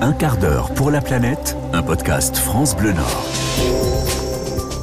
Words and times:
Un 0.00 0.12
quart 0.12 0.36
d'heure 0.36 0.72
pour 0.74 0.90
la 0.90 1.00
planète, 1.00 1.56
un 1.72 1.82
podcast 1.82 2.36
France 2.36 2.76
Bleu 2.76 2.92
Nord. 2.92 3.93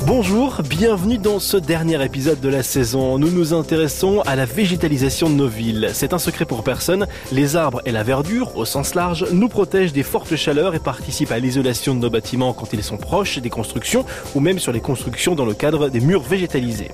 Bonjour, 0.07 0.63
bienvenue 0.67 1.19
dans 1.19 1.37
ce 1.37 1.57
dernier 1.57 2.03
épisode 2.03 2.39
de 2.39 2.49
la 2.49 2.63
saison. 2.63 3.19
Nous 3.19 3.29
nous 3.29 3.53
intéressons 3.53 4.21
à 4.21 4.35
la 4.35 4.45
végétalisation 4.45 5.29
de 5.29 5.35
nos 5.35 5.47
villes. 5.47 5.91
C'est 5.93 6.13
un 6.13 6.17
secret 6.17 6.45
pour 6.45 6.63
personne. 6.63 7.05
Les 7.31 7.55
arbres 7.55 7.83
et 7.85 7.91
la 7.91 8.01
verdure, 8.01 8.57
au 8.57 8.65
sens 8.65 8.95
large, 8.95 9.27
nous 9.31 9.47
protègent 9.47 9.93
des 9.93 10.01
fortes 10.01 10.35
chaleurs 10.35 10.73
et 10.73 10.79
participent 10.79 11.31
à 11.31 11.37
l'isolation 11.37 11.93
de 11.93 11.99
nos 11.99 12.09
bâtiments 12.09 12.53
quand 12.53 12.73
ils 12.73 12.81
sont 12.81 12.97
proches 12.97 13.37
des 13.37 13.51
constructions 13.51 14.03
ou 14.33 14.39
même 14.39 14.57
sur 14.57 14.71
les 14.71 14.81
constructions 14.81 15.35
dans 15.35 15.45
le 15.45 15.53
cadre 15.53 15.89
des 15.89 15.99
murs 15.99 16.23
végétalisés. 16.23 16.89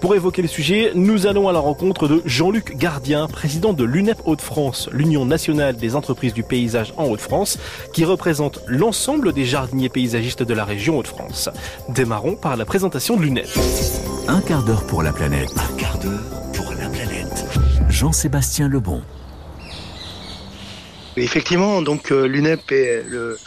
Pour 0.00 0.14
évoquer 0.14 0.42
le 0.42 0.48
sujet, 0.48 0.92
nous 0.94 1.26
allons 1.26 1.48
à 1.48 1.52
la 1.52 1.58
rencontre 1.58 2.08
de 2.08 2.22
Jean-Luc 2.24 2.76
Gardien, 2.76 3.26
président 3.28 3.74
de 3.74 3.84
l'UNEP 3.84 4.18
Hauts-de-France, 4.24 4.88
l'Union 4.92 5.24
nationale 5.26 5.76
des 5.76 5.94
entreprises 5.94 6.34
du 6.34 6.42
paysage 6.42 6.94
en 6.96 7.04
Hauts-de-France, 7.04 7.58
qui 7.92 8.04
représente 8.04 8.60
l'ensemble 8.66 9.32
des 9.32 9.44
jardiniers 9.44 9.88
paysagistes 9.88 10.42
de 10.42 10.54
la 10.54 10.64
région 10.64 10.98
Hauts-de-France. 10.98 11.50
Démarrons 11.88 12.36
la 12.54 12.64
présentation 12.64 13.16
de 13.16 13.22
l'UNEP. 13.22 13.48
Un 14.28 14.40
quart 14.40 14.62
d'heure 14.62 14.86
pour 14.86 15.02
la 15.02 15.12
planète. 15.12 15.52
Un 15.56 15.76
quart 15.76 15.98
d'heure 15.98 16.22
pour 16.54 16.72
la 16.74 16.88
planète. 16.88 17.44
Jean-Sébastien 17.88 18.68
Lebon. 18.68 19.02
Effectivement, 21.16 21.82
donc 21.82 22.12
euh, 22.12 22.26
l'UNEP 22.26 22.70
est 22.70 23.02
le, 23.08 23.38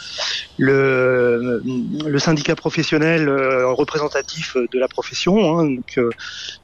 le, 0.60 1.62
le, 2.06 2.18
syndicat 2.18 2.54
professionnel 2.54 3.30
euh, 3.30 3.72
représentatif 3.72 4.56
de 4.56 4.78
la 4.78 4.88
profession. 4.88 5.58
Hein, 5.58 5.64
donc, 5.64 5.96
euh, 5.96 6.10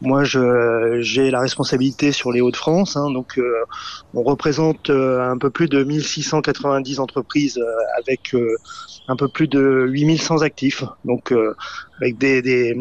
moi, 0.02 0.23
j'ai 0.24 1.30
la 1.30 1.41
responsabilité 1.41 2.12
sur 2.12 2.30
les 2.30 2.42
Hauts-de-France. 2.42 2.96
Hein, 2.96 3.10
donc, 3.10 3.40
on 4.14 4.23
représente 4.23 4.90
un 4.90 5.38
peu 5.38 5.51
plus 5.51 5.68
de 5.68 5.82
1690 5.82 7.01
entreprises 7.01 7.60
avec 7.96 8.34
un 9.09 9.16
peu 9.16 9.28
plus 9.28 9.48
de 9.48 9.87
8100 9.88 10.42
actifs. 10.42 10.84
Donc, 11.04 11.32
avec 12.01 12.18
des, 12.18 12.43
des, 12.43 12.74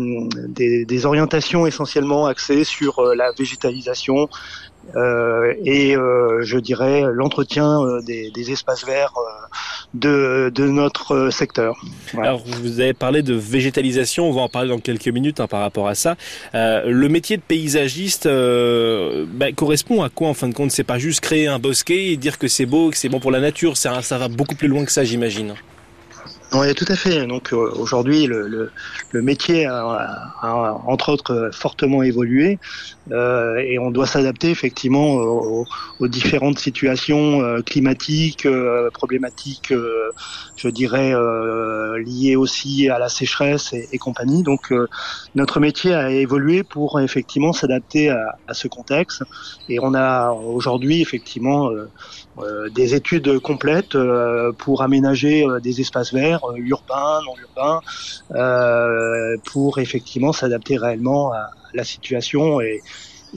des, 0.50 0.86
des, 0.86 1.06
orientations 1.06 1.66
essentiellement 1.66 2.26
axées 2.26 2.66
sur 2.66 3.02
la 3.16 3.32
végétalisation, 3.38 4.28
euh, 4.96 5.54
et 5.64 5.96
euh, 5.96 6.42
je 6.44 6.58
dirais 6.58 7.04
l'entretien 7.12 7.82
euh, 7.82 8.02
des, 8.02 8.52
espaces 8.52 8.86
verts 8.86 9.14
de, 9.96 10.52
de, 10.54 10.68
notre 10.68 11.30
secteur. 11.32 11.84
Voilà. 12.14 12.30
Alors 12.30 12.44
vous 12.46 12.80
avez 12.80 12.94
parlé 12.94 13.22
de 13.22 13.34
végétalisation, 13.34 14.30
on 14.30 14.34
va 14.34 14.42
en 14.42 14.50
parler 14.50 14.70
dans 14.70 14.80
quelques 14.80 15.08
minutes 15.08 15.40
hein, 15.40 15.48
par 15.48 15.62
rapport 15.62 15.88
à 15.88 15.96
ça. 15.96 16.16
le 16.54 17.08
métier 17.08 17.38
de 17.38 17.42
paysagiste 17.42 18.26
bah, 18.26 19.52
correspond 19.56 20.04
à 20.04 20.10
quoi 20.10 20.30
en 20.30 20.34
fin 20.34 20.48
de 20.48 20.54
compte? 20.54 20.72
C'est 20.72 20.84
pas 20.84 21.00
juste 21.00 21.22
créer 21.22 21.48
un 21.48 21.60
bosquet 21.60 22.12
et 22.12 22.18
dire 22.18 22.38
que 22.38 22.48
c'est 22.48 22.66
beau, 22.66 22.90
que 22.90 22.98
c'est 22.98 23.10
bon 23.10 23.20
pour 23.20 23.32
la 23.32 23.40
nature, 23.40 23.78
ça, 23.78 24.02
ça 24.02 24.18
va 24.18 24.28
beaucoup 24.28 24.56
plus 24.56 24.68
loin 24.68 24.86
que 24.86 24.92
ça 24.92 25.04
j'imagine. 25.04 25.56
Oui, 26.58 26.74
tout 26.74 26.86
à 26.88 26.96
fait. 26.96 27.28
Donc 27.28 27.52
euh, 27.52 27.70
aujourd'hui, 27.76 28.28
le, 28.28 28.48
le, 28.48 28.72
le, 29.12 29.22
métier 29.22 29.66
a, 29.66 30.32
a, 30.42 30.82
entre 30.86 31.10
autres 31.10 31.50
fortement 31.52 32.02
évolué 32.02 32.60
euh, 33.12 33.58
et 33.58 33.78
on 33.78 33.92
doit 33.92 34.08
s'adapter 34.08 34.52
effectivement 34.52 35.16
aux, 35.16 35.66
aux, 36.00 36.08
différentes 36.08 36.58
situations 36.58 37.42
euh, 37.42 37.62
climatiques, 37.62 38.46
euh, 38.46 38.90
problématiques, 38.92 39.72
euh, 39.72 40.12
je 40.56 40.70
dirais 40.70 41.14
liées 42.00 42.36
aussi 42.38 42.90
à 42.90 43.00
la 43.00 43.10
sécheresse 43.10 43.74
et, 43.74 43.90
et 43.92 43.98
compagnie. 43.98 44.44
Donc 44.44 44.74
notre 45.36 45.60
métier 45.60 45.94
a 45.94 46.10
évolué 46.10 46.64
pour 46.64 47.00
effectivement 47.02 47.52
s'adapter 47.52 48.10
à, 48.10 48.38
à, 48.48 48.54
ce 48.54 48.68
contexte 48.68 49.24
et 49.68 49.80
on 49.82 49.94
a 49.94 50.32
aujourd'hui 50.32 51.02
effectivement 51.02 51.70
des 52.74 52.96
études 52.96 53.40
complètes 53.40 53.98
pour 54.58 54.82
aménager 54.82 55.46
des 55.62 55.82
espaces 55.82 56.14
verts 56.14 56.45
urbain, 56.56 57.20
non 57.26 57.34
urbain, 57.42 57.82
euh, 58.32 59.38
pour 59.46 59.80
effectivement 59.80 60.34
s'adapter 60.34 60.78
réellement 60.78 61.32
à 61.34 61.50
la 61.76 61.84
situation 61.84 62.62
et, 62.62 62.82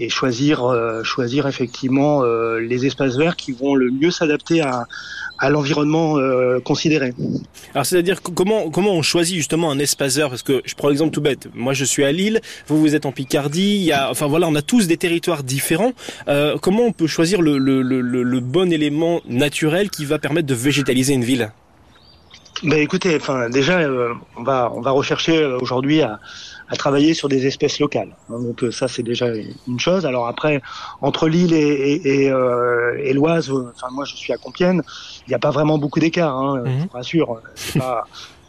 choisir 0.09 0.65
euh, 0.65 1.03
choisir 1.03 1.49
effectivement 1.49 2.22
euh, 2.22 2.60
les 2.60 2.87
espaces 2.87 3.16
verts 3.16 3.34
qui 3.34 3.50
vont 3.50 3.75
le 3.75 3.91
mieux 3.91 4.12
s'adapter 4.12 4.60
à, 4.60 4.87
l'environnement 5.50 6.19
euh, 6.19 6.60
considéré. 6.60 7.15
Alors 7.75 7.84
c'est-à-dire 7.84 8.22
comment 8.22 8.71
comment 8.71 8.93
on 8.93 9.03
choisit 9.03 9.37
justement 9.37 9.72
un 9.72 9.78
espace 9.81 10.16
vert? 10.16 10.28
Parce 10.31 10.44
que 10.44 10.62
je 10.65 10.75
prends 10.77 10.88
l'exemple 10.88 11.12
tout 11.12 11.21
bête. 11.21 11.49
Moi 11.53 11.72
je 11.75 11.84
suis 11.84 12.05
à 12.05 12.12
Lille, 12.12 12.41
vous 12.69 12.81
vous 12.81 12.94
êtes 12.94 13.06
en 13.06 13.12
Picardie. 13.12 13.91
Enfin 14.09 14.28
voilà 14.28 14.47
on 14.47 14.55
a 14.55 14.62
tous 14.62 14.87
des 14.87 14.97
territoires 14.97 15.43
différents. 15.43 15.93
comment 16.62 16.84
on 16.84 16.93
peut 16.93 17.09
choisir 17.09 17.43
le 17.43 18.41
bon 18.41 18.72
élément 18.72 19.21
naturel 19.28 19.91
qui 19.91 20.05
va 20.05 20.21
permettre 20.21 20.47
de 20.47 20.55
végétaliser 20.55 21.15
une 21.15 21.25
ville? 21.25 21.50
Ben 22.62 22.78
écoutez, 22.78 23.16
enfin 23.16 23.48
déjà, 23.50 23.78
euh, 23.78 24.14
on 24.36 24.42
va 24.42 24.72
on 24.74 24.80
va 24.80 24.91
rechercher 24.91 25.38
euh, 25.38 25.58
aujourd'hui 25.58 26.02
à, 26.02 26.19
à, 26.69 26.76
travailler 26.76 27.14
sur 27.14 27.28
des 27.28 27.46
espèces 27.46 27.78
locales. 27.78 28.16
Hein, 28.30 28.41
donc 28.41 28.64
euh, 28.64 28.70
ça 28.72 28.88
c'est 28.88 29.02
déjà 29.02 29.28
une 29.69 29.78
chose. 29.78 30.04
Alors 30.06 30.26
après, 30.26 30.60
entre 31.00 31.28
l'île 31.28 31.52
et, 31.52 31.58
et, 31.58 32.24
et, 32.24 32.30
euh, 32.30 32.98
et 33.02 33.12
l'Oise, 33.12 33.50
enfin 33.50 33.88
moi 33.92 34.04
je 34.04 34.16
suis 34.16 34.32
à 34.32 34.36
Compiègne, 34.36 34.82
il 35.26 35.30
n'y 35.30 35.34
a 35.34 35.38
pas 35.38 35.50
vraiment 35.50 35.78
beaucoup 35.78 36.00
d'écart. 36.00 36.36
Hein, 36.36 36.62
mmh. 36.62 36.66
Je 36.66 36.82
vous 36.82 36.88
rassure. 36.92 37.41
C'est 37.54 37.78
pas 37.78 38.04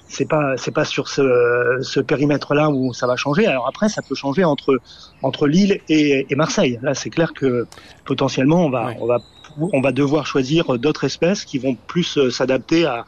c'est 0.08 0.28
pas 0.28 0.58
c'est 0.58 0.72
pas 0.72 0.86
sur 0.86 1.08
ce, 1.08 1.78
ce 1.82 2.00
périmètre 2.00 2.56
là 2.56 2.70
où 2.70 2.94
ça 2.94 3.06
va 3.06 3.16
changer. 3.16 3.46
Alors 3.46 3.68
après, 3.68 3.90
ça 3.90 4.02
peut 4.02 4.16
changer 4.16 4.44
entre 4.44 4.80
entre 5.22 5.46
Lille 5.46 5.82
et, 5.88 6.26
et 6.28 6.36
Marseille. 6.36 6.80
Là, 6.82 6.96
c'est 6.96 7.12
clair 7.12 7.34
que 7.34 7.68
potentiellement 8.06 8.66
on 8.66 8.72
va 8.72 8.92
on 9.00 9.06
va 9.06 9.20
on 9.74 9.82
va 9.82 9.92
devoir 9.92 10.26
choisir 10.26 10.78
d'autres 10.78 11.04
espèces 11.04 11.46
qui 11.46 11.58
vont 11.58 11.76
plus 11.76 12.30
s'adapter 12.30 12.86
à 12.86 13.06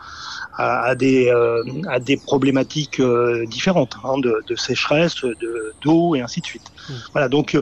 à, 0.57 0.81
à, 0.81 0.95
des, 0.95 1.29
euh, 1.29 1.63
à 1.88 2.00
des 2.00 2.17
problématiques 2.17 3.00
euh, 3.00 3.45
différentes, 3.45 3.95
hein, 4.03 4.17
de, 4.19 4.41
de, 4.47 4.56
sécheresse, 4.56 5.22
de 5.23 5.73
d'eau 5.81 6.16
et 6.16 6.22
ainsi 6.22 6.41
de 6.41 6.45
suite. 6.45 6.72
Mmh. 6.89 6.94
Voilà, 7.13 7.29
donc 7.29 7.56
euh, 7.56 7.62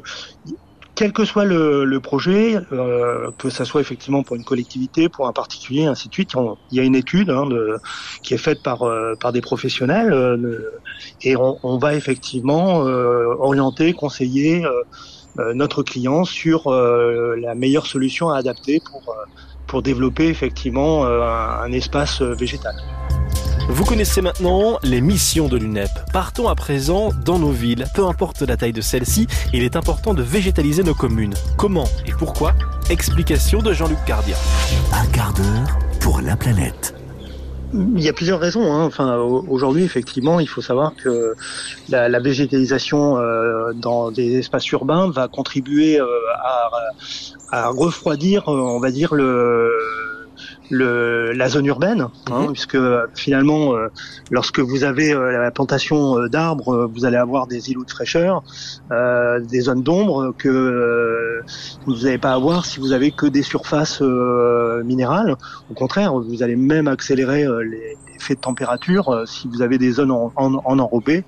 quel 1.00 1.14
que 1.14 1.24
soit 1.24 1.46
le, 1.46 1.86
le 1.86 2.00
projet, 2.02 2.58
euh, 2.74 3.32
que 3.38 3.50
ça 3.50 3.64
soit 3.64 3.80
effectivement 3.80 4.22
pour 4.22 4.36
une 4.36 4.44
collectivité, 4.44 5.08
pour 5.08 5.28
un 5.28 5.32
particulier, 5.32 5.86
ainsi 5.86 6.10
de 6.10 6.14
suite, 6.14 6.36
on, 6.36 6.58
il 6.72 6.78
y 6.78 6.82
a 6.82 6.84
une 6.84 6.96
étude 6.96 7.30
hein, 7.30 7.46
de, 7.46 7.78
qui 8.22 8.34
est 8.34 8.38
faite 8.38 8.62
par, 8.62 8.84
euh, 8.84 9.16
par 9.16 9.32
des 9.32 9.40
professionnels 9.40 10.12
euh, 10.12 10.82
et 11.22 11.38
on, 11.38 11.58
on, 11.64 11.78
va 11.78 11.96
effectivement 11.96 12.80
orienter, 12.80 13.94
conseiller 13.94 14.66
notre 15.54 15.84
client 15.84 16.26
sur 16.26 16.70
la 16.70 17.56
meilleure 17.56 17.86
solution 17.86 18.30
à 18.30 18.38
adapter 18.38 18.82
pour 18.92 19.16
pour 19.70 19.82
développer 19.82 20.28
effectivement 20.28 21.06
euh, 21.06 21.22
un 21.64 21.72
espace 21.72 22.22
euh, 22.22 22.34
végétal. 22.34 22.76
Vous 23.70 23.86
connaissez 23.86 24.22
maintenant 24.22 24.80
les 24.82 25.00
missions 25.00 25.48
de 25.48 25.56
l'UNEP. 25.56 25.92
Partons 26.12 26.48
à 26.48 26.56
présent 26.56 27.12
dans 27.24 27.38
nos 27.38 27.52
villes. 27.52 27.86
Peu 27.94 28.06
importe 28.08 28.42
la 28.42 28.58
taille 28.58 28.74
de 28.74 28.82
celle-ci, 28.82 29.28
il 29.54 29.64
est 29.64 29.76
important 29.76 30.16
de 30.16 30.24
végétaliser 30.24 30.82
nos 30.82 30.96
communes. 30.96 31.36
Comment 31.56 31.88
et 32.08 32.12
pourquoi? 32.12 32.56
Explication 32.90 33.62
de 33.62 33.72
Jean-Luc 33.72 34.00
Gardien. 34.08 34.38
Un 34.92 35.06
quart 35.08 35.34
d'heure 35.34 35.78
pour 36.00 36.20
la 36.20 36.36
planète. 36.36 36.99
Il 37.74 38.02
y 38.02 38.10
a 38.10 38.14
plusieurs 38.14 38.40
raisons. 38.40 38.74
Hein. 38.74 38.86
Enfin, 38.86 39.18
aujourd'hui, 39.18 39.84
effectivement, 39.84 40.40
il 40.40 40.48
faut 40.48 40.62
savoir 40.62 40.94
que 40.96 41.36
la, 41.88 42.10
la 42.10 42.20
végétalisation 42.20 43.18
euh, 43.18 43.74
dans 43.74 44.12
des 44.12 44.40
espaces 44.40 44.70
urbains 44.72 45.12
va 45.12 45.28
contribuer 45.28 46.00
euh, 46.00 46.08
à, 46.44 46.70
à, 47.52 47.70
refroidir, 47.70 48.50
euh, 48.50 48.58
on 48.58 48.80
va 48.80 48.90
dire, 48.90 49.14
le 49.14 49.72
le, 50.70 51.32
la 51.32 51.50
zone 51.50 51.66
urbaine, 51.66 52.08
hein, 52.32 52.48
mmh. 52.48 52.52
puisque 52.52 52.78
finalement, 53.16 53.76
euh, 53.76 53.88
lorsque 54.32 54.60
vous 54.60 54.84
avez 54.84 55.14
euh, 55.14 55.32
la 55.32 55.52
plantation 55.52 56.18
euh, 56.18 56.30
d'arbres, 56.30 56.74
euh, 56.74 56.92
vous 56.94 57.06
allez 57.06 57.18
avoir 57.18 57.48
des 57.48 57.72
îlots 57.72 57.86
de 57.86 57.92
fraîcheur, 57.92 58.44
euh, 58.92 59.40
des 59.40 59.62
zones 59.62 59.84
d'ombre 59.84 60.34
que 60.38 60.50
euh, 60.50 61.42
vous 61.86 62.04
n'allez 62.04 62.18
pas 62.18 62.34
avoir 62.34 62.66
si 62.66 62.80
vous 62.80 62.92
avez 62.92 63.12
que 63.12 63.26
des 63.26 63.44
surfaces 63.44 64.02
minérales. 64.02 65.36
Au 65.70 65.74
contraire, 65.74 66.14
vous 66.14 66.44
allez 66.44 66.56
même 66.56 66.88
accélérer 66.88 67.46
les, 67.64 67.98
effet 68.20 68.36
de 68.36 68.40
température 68.40 69.24
si 69.26 69.48
vous 69.48 69.62
avez 69.62 69.78
des 69.78 69.92
zones 69.92 70.12
en, 70.12 70.32
en, 70.36 70.56
en 70.56 70.80
enrobé. 70.80 71.24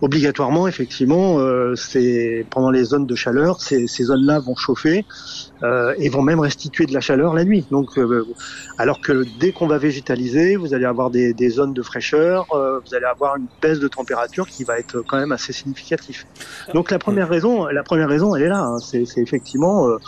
Obligatoirement, 0.00 0.68
effectivement, 0.68 1.38
c'est 1.76 2.46
pendant 2.50 2.70
les 2.70 2.84
zones 2.84 3.06
de 3.06 3.14
chaleur, 3.14 3.60
ces, 3.60 3.86
ces 3.86 4.04
zones-là 4.04 4.40
vont 4.40 4.56
chauffer 4.56 5.04
et 5.98 6.08
vont 6.08 6.22
même 6.22 6.40
restituer 6.40 6.86
de 6.86 6.92
la 6.92 7.00
chaleur 7.00 7.34
la 7.34 7.44
nuit. 7.44 7.64
Donc 7.70 7.98
alors 8.78 9.00
que 9.00 9.24
dès 9.38 9.52
qu'on 9.52 9.66
va 9.66 9.78
végétaliser, 9.78 10.56
vous 10.56 10.74
allez 10.74 10.84
avoir 10.84 11.10
des, 11.10 11.32
des 11.34 11.50
zones 11.50 11.72
de 11.72 11.82
fraîcheur, 11.82 12.46
euh, 12.52 12.80
vous 12.84 12.94
allez 12.94 13.04
avoir 13.06 13.36
une 13.36 13.46
baisse 13.60 13.78
de 13.78 13.88
température 13.88 14.46
qui 14.48 14.64
va 14.64 14.78
être 14.78 15.00
quand 15.00 15.18
même 15.18 15.32
assez 15.32 15.52
significative. 15.52 16.24
Donc 16.74 16.90
la 16.90 16.98
première 16.98 17.28
raison, 17.28 17.66
la 17.66 17.82
première 17.82 18.08
raison, 18.08 18.34
elle 18.34 18.42
est 18.42 18.48
là. 18.48 18.62
Hein, 18.62 18.78
c'est 18.78 19.04
effectivement 19.18 19.88
euh, 19.88 19.98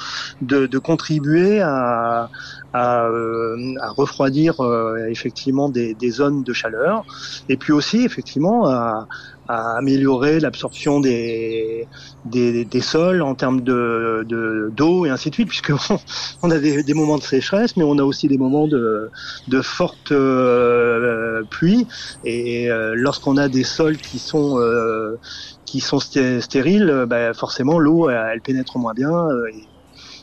de, 0.42 0.66
de, 0.66 0.78
contribuer 0.78 1.60
à, 1.60 2.30
à, 2.74 3.06
euh, 3.06 3.74
à 3.80 3.90
refroidir 3.90 4.60
euh, 4.60 5.06
effectivement 5.08 5.68
des, 5.68 5.94
des, 5.94 6.10
zones 6.10 6.42
de 6.42 6.52
chaleur, 6.52 7.04
et 7.48 7.56
puis 7.56 7.72
aussi 7.72 8.04
effectivement 8.04 8.66
à, 8.68 9.06
à 9.48 9.76
améliorer 9.76 10.40
l'absorption 10.40 11.00
des, 11.00 11.86
des, 12.24 12.64
des 12.64 12.80
sols 12.80 13.22
en 13.22 13.34
termes 13.36 13.60
de 13.60 14.26
d'eau 14.74 15.06
et 15.06 15.10
ainsi 15.10 15.30
de 15.30 15.34
suite, 15.34 15.48
puisque 15.48 15.72
on, 16.42 16.50
a 16.50 16.58
des, 16.58 16.82
des, 16.82 16.94
moments 16.94 17.18
de 17.18 17.22
sécheresse, 17.22 17.76
mais 17.76 17.84
on 17.84 17.98
a 17.98 18.02
aussi 18.02 18.26
des 18.26 18.38
moments 18.38 18.66
de, 18.66 19.10
de 19.46 19.60
forte 19.62 20.12
euh, 20.12 21.42
pluie. 21.50 21.86
Et 22.24 22.70
euh, 22.70 22.94
lorsqu'on 22.96 23.36
a 23.36 23.48
des 23.48 23.64
sols 23.64 23.98
qui 23.98 24.18
sont 24.18 24.58
euh, 24.58 25.16
qui 25.64 25.80
sont 25.80 26.00
stériles, 26.00 27.04
bah, 27.08 27.34
forcément 27.34 27.78
l'eau 27.78 28.08
elle, 28.10 28.40
pénètre 28.40 28.78
moins 28.78 28.94
bien 28.94 29.28
et, 29.52 29.64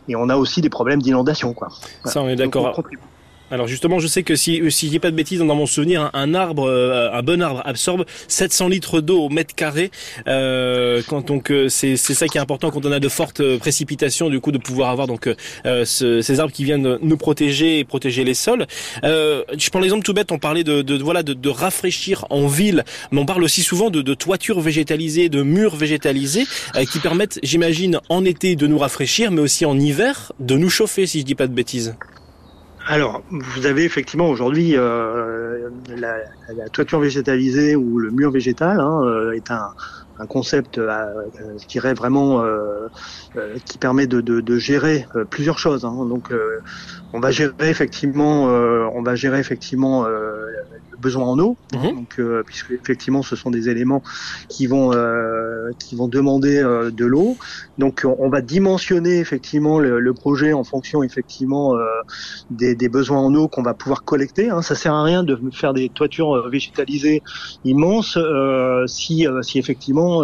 et, 0.08 0.16
on 0.16 0.30
a 0.30 0.36
aussi 0.36 0.62
des 0.62 0.70
problèmes 0.70 1.02
d'inondation. 1.02 1.54
Quoi. 1.54 1.70
Ça, 2.06 2.22
on 2.22 2.28
est 2.28 2.36
d'accord. 2.36 2.82
Alors 3.52 3.68
justement, 3.68 4.00
je 4.00 4.08
sais 4.08 4.24
que 4.24 4.36
si 4.36 4.62
si 4.72 4.90
j'ai 4.90 5.00
pas 5.00 5.12
de 5.12 5.16
bêtises 5.16 5.40
dans 5.40 5.56
mon 5.56 5.66
souvenir, 5.66 6.10
un, 6.14 6.34
arbre, 6.34 6.70
euh, 6.70 7.12
un 7.12 7.22
bon 7.22 7.42
arbre 7.42 7.62
absorbe 7.66 8.06
700 8.30 8.70
litres 8.70 9.02
d'eau 9.02 9.24
au 9.24 9.30
mètre 9.30 9.54
carré. 9.54 9.92
Euh, 10.28 11.02
quand 11.06 11.28
donc 11.28 11.52
euh, 11.52 11.68
c'est 11.68 11.98
c'est 11.98 12.14
ça 12.14 12.28
qui 12.30 12.38
est 12.38 12.42
important 12.42 12.72
quand 12.72 12.86
on 12.86 12.92
a 12.94 13.02
de 13.02 13.10
fortes 13.10 13.58
précipitations, 13.58 14.30
du 14.30 14.40
coup 14.40 14.54
de 14.54 14.58
pouvoir 14.58 14.90
avoir 14.90 15.06
donc 15.06 15.28
euh, 15.66 15.84
ces 15.84 16.40
arbres 16.40 16.54
qui 16.54 16.64
viennent 16.64 16.98
nous 17.02 17.18
protéger 17.18 17.80
et 17.80 17.84
protéger 17.84 18.24
les 18.24 18.36
sols. 18.36 18.68
Euh, 19.04 19.44
je 19.58 19.70
prends 19.70 19.82
l'exemple 19.82 20.06
tout 20.06 20.14
bête, 20.14 20.32
on 20.32 20.40
parlait 20.40 20.64
de, 20.64 20.82
de 20.82 21.04
voilà 21.04 21.22
de, 21.22 21.34
de, 21.34 21.50
rafraîchir 21.50 22.26
en 22.30 22.48
ville, 22.48 22.86
mais 23.12 23.20
on 23.20 23.26
parle 23.26 23.44
aussi 23.44 23.64
souvent 23.64 23.90
de, 23.90 24.02
de 24.02 24.14
toitures 24.14 24.62
végétalisées, 24.62 25.28
de 25.28 25.44
murs 25.44 25.76
végétalisés 25.76 26.46
qui 26.90 27.00
permettent, 27.00 27.40
j'imagine, 27.44 28.00
en 28.08 28.24
été 28.24 28.56
de 28.56 28.66
nous 28.66 28.78
rafraîchir, 28.78 29.30
mais 29.32 29.42
aussi 29.42 29.66
en 29.66 29.78
hiver 29.78 30.32
de 30.40 30.56
nous 30.56 30.70
chauffer, 30.70 31.06
si 31.06 31.20
je 31.20 31.26
dis 31.26 31.36
pas 31.36 31.48
de 31.48 31.54
bêtises. 31.54 31.96
Alors, 32.88 33.24
vous 33.30 33.66
avez 33.66 33.84
effectivement 33.84 34.30
aujourd'hui 34.30 34.76
euh, 34.76 35.70
la, 35.88 36.18
la, 36.54 36.70
toiture 36.70 37.00
végétalisée 37.00 37.76
ou 37.76 38.00
le 38.00 38.12
mur 38.12 38.32
végétal 38.32 38.80
hein, 38.80 39.02
euh, 39.04 39.32
est 39.34 39.52
un, 39.52 39.70
un 40.18 40.28
concept, 40.28 40.78
euh, 40.78 40.90
euh 40.90 41.58
je 41.58 41.94
vraiment, 41.94 42.44
euh, 42.44 42.88
euh, 43.36 43.58
qui 43.66 43.78
permet 43.78 44.08
de, 44.08 44.22
de, 44.22 44.42
de 44.42 44.58
gérer 44.58 45.06
plusieurs 45.30 45.60
choses. 45.60 45.86
Hein. 45.86 46.06
Donc, 46.08 46.32
on 47.14 47.20
va 47.20 47.32
gérer 47.32 47.54
effectivement, 47.62 48.46
on 48.46 49.04
va 49.04 49.16
gérer 49.16 49.40
effectivement 49.40 50.06
besoin 51.02 51.26
en 51.26 51.40
eau, 51.40 51.58
hein, 51.74 51.80
mhm. 51.84 51.96
donc 51.96 52.20
euh, 52.20 52.44
puisque 52.46 52.72
effectivement 52.72 53.24
ce 53.24 53.36
sont 53.36 53.52
des 53.52 53.70
éléments 53.70 54.02
qui 54.48 54.68
vont 54.68 54.94
euh, 54.94 55.72
qui 55.80 55.96
vont 55.96 56.08
demander 56.08 56.58
euh, 56.58 56.92
de 56.92 57.06
l'eau. 57.06 57.36
Donc 57.78 58.06
on 58.06 58.30
va 58.30 58.42
dimensionner 58.42 59.20
effectivement 59.20 59.80
le, 59.80 60.14
projet 60.14 60.54
en 60.54 60.64
fonction 60.64 61.04
effectivement 61.04 61.74
des, 62.52 62.76
des, 62.76 62.90
besoins 62.90 63.20
en 63.20 63.34
eau 63.34 63.48
qu'on 63.48 63.64
va 63.64 63.74
pouvoir 63.74 64.04
collecter. 64.04 64.50
Hein. 64.50 64.62
Ça 64.62 64.76
sert 64.76 64.94
à 64.94 65.04
rien 65.04 65.24
de 65.24 65.40
faire 65.52 65.74
des 65.74 65.88
toitures 65.90 66.50
végétalisées 66.50 67.24
immenses 67.64 68.20
si 68.88 69.26
si 69.42 69.58
effectivement 69.58 70.22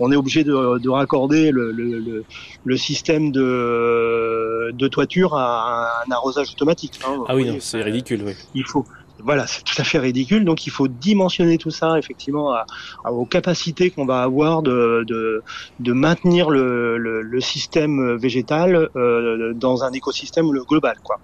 on 0.00 0.12
est 0.12 0.16
obligé 0.16 0.44
de, 0.44 0.78
de 0.78 0.88
raccorder 0.90 1.50
le, 1.50 1.70
le, 1.72 2.24
le, 2.64 2.76
système 2.76 3.30
de 3.30 4.72
de 4.72 4.88
toiture 4.88 5.34
à 5.34 6.02
un 6.06 6.10
arrosage 6.10 6.50
automatique. 6.50 7.00
Hein. 7.06 7.24
Ah 7.28 7.36
oui, 7.36 7.56
c'est 7.60 7.80
ridicule. 7.82 8.22
Oui. 8.26 8.34
Il 8.54 8.64
faut 8.64 8.84
voilà, 9.22 9.46
c'est 9.46 9.62
tout 9.62 9.74
à 9.78 9.84
fait 9.84 9.98
ridicule. 9.98 10.44
Donc 10.44 10.66
il 10.66 10.70
faut 10.70 10.88
dimensionner 10.88 11.58
tout 11.58 11.70
ça 11.70 11.98
effectivement 11.98 12.52
à, 12.52 12.66
aux 13.10 13.26
capacités 13.26 13.90
qu'on 13.90 14.06
va 14.06 14.22
avoir 14.22 14.62
de, 14.62 15.04
de, 15.06 15.42
de 15.80 15.92
maintenir 15.92 16.50
le, 16.50 16.98
le, 16.98 17.22
le, 17.22 17.40
système 17.40 18.16
végétal 18.16 18.88
euh, 18.96 19.52
dans 19.54 19.84
un 19.84 19.92
écosystème 19.92 20.48
global. 20.50 20.96
Quoi. 21.02 21.18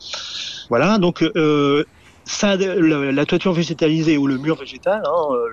Voilà, 0.71 0.99
donc 0.99 1.23
euh, 1.23 1.85
ça, 2.25 2.57
la, 2.57 3.27
toiture 3.27 3.53
végétalisée 3.53 4.17
ou 4.17 4.27
le 4.27 4.39
mur 4.39 4.57
végétal 4.57 5.03
hein, 5.05 5.33
euh, 5.33 5.49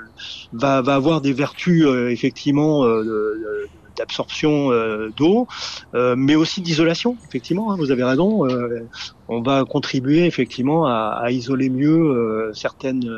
va, 0.53 0.81
va 0.81 0.95
avoir 0.95 1.21
des 1.21 1.33
vertus 1.33 1.85
euh, 1.85 2.09
effectivement 2.09 2.85
euh, 2.85 3.67
d'absorption 3.97 4.71
euh, 4.71 5.11
d'eau, 5.15 5.47
euh, 5.95 6.15
mais 6.17 6.35
aussi 6.35 6.61
d'isolation. 6.61 7.17
Effectivement, 7.29 7.71
hein, 7.71 7.75
vous 7.77 7.91
avez 7.91 8.03
raison. 8.03 8.47
Euh, 8.47 8.87
on 9.27 9.41
va 9.41 9.63
contribuer 9.65 10.25
effectivement 10.25 10.85
à, 10.85 11.19
à 11.21 11.31
isoler 11.31 11.69
mieux 11.69 12.51
certaines 12.53 13.09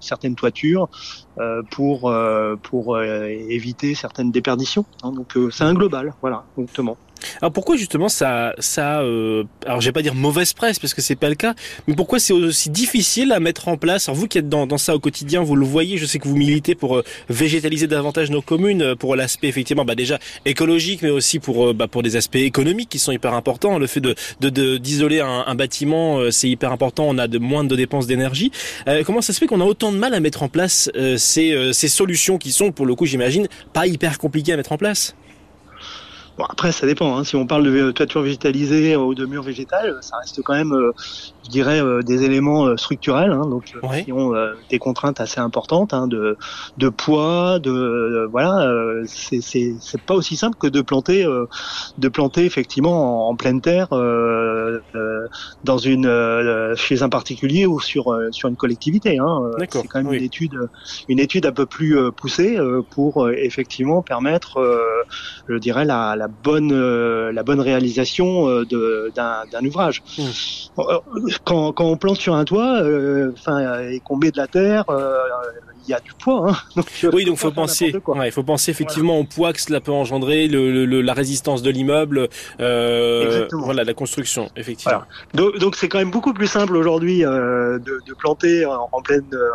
certaines 0.00 0.34
toitures 0.34 0.88
pour 1.70 2.14
pour 2.62 3.00
éviter 3.00 3.94
certaines 3.94 4.30
déperditions. 4.30 4.84
Hein. 5.02 5.12
donc 5.12 5.38
c'est 5.50 5.64
un 5.64 5.72
global, 5.72 6.12
voilà, 6.20 6.44
exactement. 6.58 6.98
Alors 7.40 7.52
pourquoi 7.52 7.76
justement 7.76 8.08
ça, 8.08 8.54
ça, 8.58 9.00
euh, 9.00 9.44
alors 9.66 9.80
je 9.80 9.86
vais 9.86 9.92
pas 9.92 10.02
dire 10.02 10.14
mauvaise 10.14 10.52
presse 10.52 10.78
parce 10.78 10.94
que 10.94 11.02
c'est 11.02 11.16
pas 11.16 11.28
le 11.28 11.34
cas, 11.34 11.54
mais 11.86 11.94
pourquoi 11.94 12.18
c'est 12.18 12.32
aussi 12.32 12.70
difficile 12.70 13.32
à 13.32 13.40
mettre 13.40 13.68
en 13.68 13.76
place 13.76 14.08
Alors 14.08 14.18
vous 14.18 14.28
qui 14.28 14.38
êtes 14.38 14.48
dans, 14.48 14.66
dans 14.66 14.78
ça 14.78 14.94
au 14.94 14.98
quotidien, 14.98 15.42
vous 15.42 15.56
le 15.56 15.66
voyez, 15.66 15.98
je 15.98 16.06
sais 16.06 16.18
que 16.18 16.28
vous 16.28 16.36
militez 16.36 16.74
pour 16.74 16.96
euh, 16.96 17.04
végétaliser 17.28 17.86
davantage 17.86 18.30
nos 18.30 18.42
communes, 18.42 18.82
euh, 18.82 18.94
pour 18.94 19.16
l'aspect 19.16 19.48
effectivement 19.48 19.84
bah 19.84 19.94
déjà 19.94 20.18
écologique, 20.44 21.02
mais 21.02 21.10
aussi 21.10 21.38
pour 21.38 21.68
euh, 21.68 21.72
bah, 21.72 21.88
pour 21.88 22.02
des 22.02 22.16
aspects 22.16 22.36
économiques 22.36 22.88
qui 22.88 22.98
sont 22.98 23.12
hyper 23.12 23.34
importants. 23.34 23.78
Le 23.78 23.86
fait 23.86 24.00
de 24.00 24.14
d'isoler 24.78 25.18
de, 25.18 25.22
un, 25.22 25.44
un, 25.46 25.54
bâtiment, 25.54 26.30
c'est 26.30 26.48
hyper 26.48 26.72
important. 26.72 27.06
On 27.08 27.18
a 27.18 27.28
de 27.28 27.38
moins 27.38 27.64
de 27.64 27.76
dépenses 27.76 28.06
d'énergie. 28.06 28.50
comment 29.04 29.20
ça 29.20 29.32
se 29.32 29.38
fait 29.38 29.46
qu'on 29.46 29.60
a 29.60 29.64
autant 29.64 29.92
de 29.92 29.96
mal 29.96 30.14
à 30.14 30.20
mettre 30.20 30.42
en 30.42 30.48
place 30.48 30.90
ces, 31.16 31.72
ces 31.72 31.88
solutions 31.88 32.38
qui 32.38 32.52
sont, 32.52 32.72
pour 32.72 32.86
le 32.86 32.94
coup, 32.94 33.06
j'imagine, 33.06 33.48
pas 33.72 33.86
hyper 33.86 34.18
compliquées 34.18 34.52
à 34.52 34.56
mettre 34.56 34.72
en 34.72 34.78
place? 34.78 35.14
Bon, 36.38 36.44
après, 36.48 36.72
ça 36.72 36.86
dépend. 36.86 37.18
Hein. 37.18 37.24
Si 37.24 37.36
on 37.36 37.46
parle 37.46 37.64
de 37.64 37.90
toiture 37.90 38.22
végétalisée 38.22 38.96
ou 38.96 39.14
de 39.14 39.26
mur 39.26 39.42
végétal, 39.42 39.98
ça 40.00 40.16
reste 40.16 40.40
quand 40.42 40.54
même, 40.54 40.72
euh, 40.72 40.92
je 41.44 41.50
dirais, 41.50 41.82
euh, 41.82 42.00
des 42.00 42.22
éléments 42.22 42.64
euh, 42.64 42.76
structurels, 42.78 43.32
hein, 43.32 43.46
donc 43.46 43.74
qui 44.04 44.12
ont 44.12 44.32
des 44.70 44.78
contraintes 44.78 45.20
assez 45.20 45.40
importantes 45.40 45.92
hein, 45.92 46.06
de, 46.06 46.38
de 46.78 46.88
poids, 46.88 47.58
de 47.58 48.26
voilà. 48.30 48.66
c'est 49.04 49.40
c'est 49.42 49.74
c'est 49.78 50.00
pas 50.00 50.14
aussi 50.14 50.36
simple 50.36 50.56
que 50.58 50.66
de 50.66 50.80
planter 50.80 51.26
de 51.98 52.08
planter 52.08 52.44
effectivement 52.44 53.28
en, 53.28 53.36
pleine 53.36 53.60
terre 53.60 53.88
dans 55.64 55.78
une 55.78 56.74
chez 56.76 57.02
un 57.02 57.08
particulier 57.08 57.66
ou 57.66 57.80
sur 57.80 58.16
sur 58.30 58.48
une 58.48 58.56
collectivité. 58.56 59.18
Hein. 59.18 59.50
C'est 59.68 59.86
quand 59.86 60.02
même 60.02 60.12
une 60.12 60.22
étude 60.22 60.58
une 61.08 61.18
étude 61.18 61.46
un 61.46 61.52
peu 61.52 61.66
plus 61.66 62.10
poussée 62.12 62.58
pour 62.90 63.28
effectivement 63.30 64.02
permettre, 64.02 64.60
je 65.48 65.56
dirais, 65.56 65.84
la 65.84 66.16
la 66.21 66.21
bonne 66.28 66.72
euh, 66.72 67.32
la 67.32 67.42
bonne 67.42 67.60
réalisation 67.60 68.48
euh, 68.48 69.10
d'un 69.14 69.64
ouvrage. 69.64 70.02
Mmh. 70.18 70.22
Euh, 70.78 70.98
quand, 71.44 71.72
quand 71.72 71.84
on 71.84 71.96
plante 71.96 72.16
sur 72.16 72.34
un 72.34 72.44
toit, 72.44 72.82
enfin 73.32 73.80
et 73.88 74.00
qu'on 74.00 74.16
met 74.16 74.30
de 74.30 74.36
la 74.38 74.46
terre, 74.46 74.84
il 75.86 75.90
y 75.90 75.94
a 75.94 76.00
du 76.00 76.12
poids. 76.12 76.52
Hein. 76.76 76.82
oui, 77.12 77.24
donc 77.24 77.38
faut 77.38 77.50
penser, 77.50 77.92
il 78.24 78.32
faut 78.32 78.42
penser 78.42 78.70
effectivement 78.70 79.18
au 79.18 79.24
poids 79.24 79.52
que 79.52 79.60
cela 79.60 79.80
peut 79.80 79.92
engendrer, 79.92 80.48
le, 80.48 80.84
le, 80.84 81.00
la 81.00 81.12
résistance 81.12 81.62
de 81.62 81.70
l'immeuble, 81.70 82.28
euh, 82.60 83.48
voilà, 83.52 83.84
la 83.84 83.94
construction, 83.94 84.48
effectivement. 84.56 85.02
Donc 85.34 85.76
c'est 85.76 85.88
quand 85.88 85.98
même 85.98 86.10
beaucoup 86.10 86.32
plus 86.32 86.46
simple 86.46 86.76
aujourd'hui 86.76 87.24
euh, 87.24 87.78
de, 87.78 88.00
de, 88.06 88.14
planter 88.14 88.64
en, 88.64 89.02
pleine, 89.02 89.24
euh, 89.32 89.48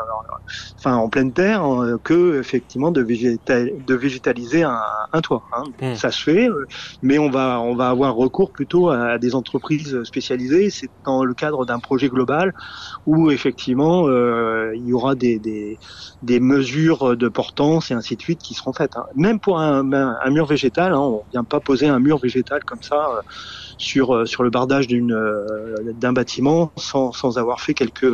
enfin 0.78 0.96
en 0.96 1.10
pleine 1.10 1.32
terre, 1.32 1.66
euh, 1.66 2.00
que 2.04 2.40
effectivement 2.40 2.92
de, 2.92 3.02
végétal, 3.02 3.72
de 3.86 3.96
végétaliser 3.96 4.64
un, 4.64 4.82
un 5.14 5.22
toit. 5.22 5.44
Hein. 5.54 5.64
Hmm. 5.82 5.96
Ça 5.96 6.12
se 6.12 6.24
fait, 6.24 6.50
euh, 6.50 6.57
mais 7.02 7.18
on 7.18 7.30
va 7.30 7.60
on 7.62 7.76
va 7.76 7.90
avoir 7.90 8.16
recours 8.16 8.52
plutôt 8.52 8.90
à 8.90 9.18
des 9.18 9.36
entreprises 9.36 10.04
spécialisées. 10.04 10.70
C'est 10.70 10.90
dans 11.06 11.24
le 11.24 11.34
cadre 11.34 11.66
d'un 11.66 11.80
projet 11.80 12.10
global 12.10 12.54
où 13.06 13.32
effectivement 13.32 14.08
il 14.74 14.86
y 14.86 14.94
aura 14.94 15.16
des, 15.16 15.40
des 15.40 15.78
des 16.24 16.40
mesures 16.40 17.16
de 17.16 17.28
portance 17.28 17.92
et 17.92 17.94
ainsi 17.94 18.16
de 18.16 18.22
suite 18.22 18.42
qui 18.42 18.54
seront 18.54 18.74
faites. 18.74 18.98
Hein. 18.98 19.06
Même 19.16 19.40
pour 19.40 19.60
un, 19.60 19.84
mur 20.30 20.46
végétal, 20.46 20.94
hein, 20.94 21.00
on 21.00 21.24
vient 21.32 21.44
pas 21.44 21.60
poser 21.60 21.88
un 21.88 22.00
mur 22.00 22.18
végétal 22.18 22.64
comme 22.64 22.82
ça 22.82 22.96
euh, 22.96 23.22
sur 23.78 24.16
euh, 24.16 24.26
sur 24.26 24.44
le 24.44 24.50
bardage 24.50 24.88
d'une 24.88 25.14
euh, 25.14 25.46
d'un 25.94 26.14
bâtiment 26.14 26.72
sans, 26.78 27.12
sans 27.12 27.38
avoir 27.38 27.62
fait 27.62 27.74
quelques 27.74 28.12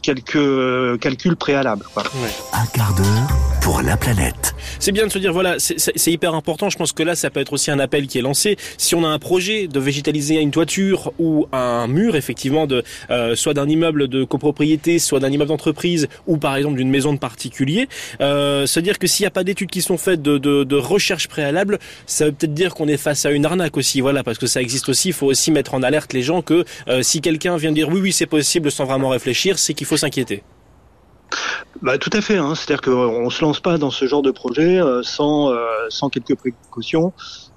quelques 0.00 1.00
calculs 1.00 1.36
préalables. 1.36 1.84
Quoi. 1.94 2.04
Un 2.52 2.66
quart 2.66 2.94
d'heure 2.94 3.36
pour 3.60 3.82
la 3.82 3.96
planète. 3.96 4.54
C'est 4.78 4.92
bien 4.92 5.06
de 5.06 5.12
se 5.12 5.18
dire 5.18 5.32
voilà, 5.32 5.56
c'est 5.58 6.10
hyper 6.10 6.34
important. 6.34 6.70
Je 6.70 6.76
pense 6.78 6.92
que 6.92 7.02
là, 7.02 7.14
ça 7.14 7.30
peut 7.30 7.40
être 7.40 7.52
aussi 7.52 7.70
un 7.70 7.78
appel 7.78 8.06
qui 8.06 8.18
est 8.18 8.22
lancé. 8.22 8.56
Si 8.78 8.94
on 8.94 9.04
a 9.04 9.08
un 9.08 9.18
projet 9.18 9.68
de 9.68 9.80
végétaliser 9.80 10.40
une 10.40 10.50
toiture 10.50 11.12
ou 11.18 11.46
un 11.52 11.86
mur, 11.86 12.16
effectivement, 12.16 12.66
de 12.66 12.82
euh, 13.10 13.34
soit 13.36 13.54
d'un 13.54 13.68
immeuble 13.68 14.08
de 14.08 14.24
copropriété, 14.24 14.98
soit 14.98 15.20
d'un 15.20 15.30
immeuble 15.30 15.48
d'entreprise, 15.48 16.08
ou 16.26 16.38
par 16.38 16.56
exemple 16.56 16.76
d'une 16.76 16.90
maison 16.90 17.12
de 17.12 17.18
particulier, 17.18 17.88
euh, 18.20 18.66
se 18.66 18.80
dire 18.80 18.98
que 18.98 19.06
s'il 19.06 19.24
n'y 19.24 19.28
a 19.28 19.30
pas 19.30 19.44
d'études 19.44 19.70
qui 19.70 19.82
sont 19.82 19.98
faites 19.98 20.22
de, 20.22 20.38
de, 20.38 20.64
de 20.64 20.76
recherche 20.76 21.28
préalable, 21.28 21.78
ça 22.06 22.26
veut 22.26 22.32
peut-être 22.32 22.54
dire 22.54 22.74
qu'on 22.74 22.88
est 22.88 22.96
face 22.96 23.26
à 23.26 23.30
une 23.30 23.44
arnaque 23.44 23.76
aussi. 23.76 24.00
Voilà, 24.00 24.22
parce 24.22 24.38
que 24.38 24.46
ça 24.46 24.60
existe 24.60 24.88
aussi. 24.88 25.08
Il 25.08 25.14
faut 25.14 25.26
aussi 25.26 25.50
mettre 25.50 25.74
en 25.74 25.82
alerte 25.82 26.12
les 26.12 26.22
gens 26.22 26.42
que 26.42 26.64
euh, 26.88 27.02
si 27.02 27.20
quelqu'un 27.20 27.56
vient 27.56 27.72
dire 27.72 27.88
oui, 27.88 28.00
oui, 28.00 28.12
c'est 28.12 28.26
possible 28.26 28.70
sans 28.70 28.84
vraiment 28.84 29.10
réfléchir, 29.10 29.58
c'est 29.58 29.74
qu'il 29.74 29.86
faut 29.90 29.96
s'inquiéter. 29.96 30.42
Bah, 31.82 31.98
tout 31.98 32.10
à 32.12 32.20
fait. 32.20 32.36
Hein. 32.36 32.54
C'est-à-dire 32.54 32.80
qu'on 32.82 33.24
ne 33.24 33.30
se 33.30 33.42
lance 33.42 33.60
pas 33.60 33.78
dans 33.78 33.90
ce 33.90 34.06
genre 34.06 34.22
de 34.22 34.30
projet 34.30 34.80
euh, 34.80 35.02
sans, 35.02 35.50
euh, 35.50 35.56
sans 35.88 36.08
quelques 36.10 36.36
précautions. 36.36 37.12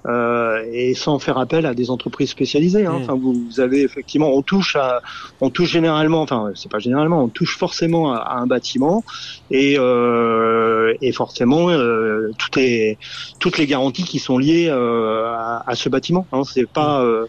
euh, 0.06 0.62
et 0.72 0.94
sans 0.94 1.18
faire 1.18 1.38
appel 1.38 1.66
à 1.66 1.74
des 1.74 1.90
entreprises 1.90 2.30
spécialisées. 2.30 2.86
Hein. 2.86 2.98
Mm. 2.98 3.02
Enfin, 3.02 3.14
vous, 3.14 3.32
vous 3.32 3.60
avez 3.60 3.82
effectivement, 3.82 4.30
on 4.34 4.42
touche 4.42 4.76
à, 4.76 5.00
on 5.40 5.50
touche 5.50 5.70
généralement, 5.70 6.22
enfin 6.22 6.50
c'est 6.54 6.70
pas 6.70 6.78
généralement, 6.78 7.22
on 7.24 7.28
touche 7.28 7.56
forcément 7.56 8.12
à, 8.12 8.18
à 8.18 8.34
un 8.36 8.46
bâtiment 8.46 9.04
et, 9.50 9.76
euh, 9.78 10.94
et 11.00 11.12
forcément 11.12 11.70
euh, 11.70 12.30
toutes 12.38 12.56
les 12.56 12.98
toutes 13.38 13.58
les 13.58 13.66
garanties 13.66 14.04
qui 14.04 14.18
sont 14.18 14.38
liées 14.38 14.68
euh, 14.68 15.26
à, 15.26 15.64
à 15.66 15.74
ce 15.74 15.88
bâtiment. 15.88 16.26
Hein. 16.32 16.42
C'est 16.44 16.68
pas 16.70 17.00
euh, 17.02 17.26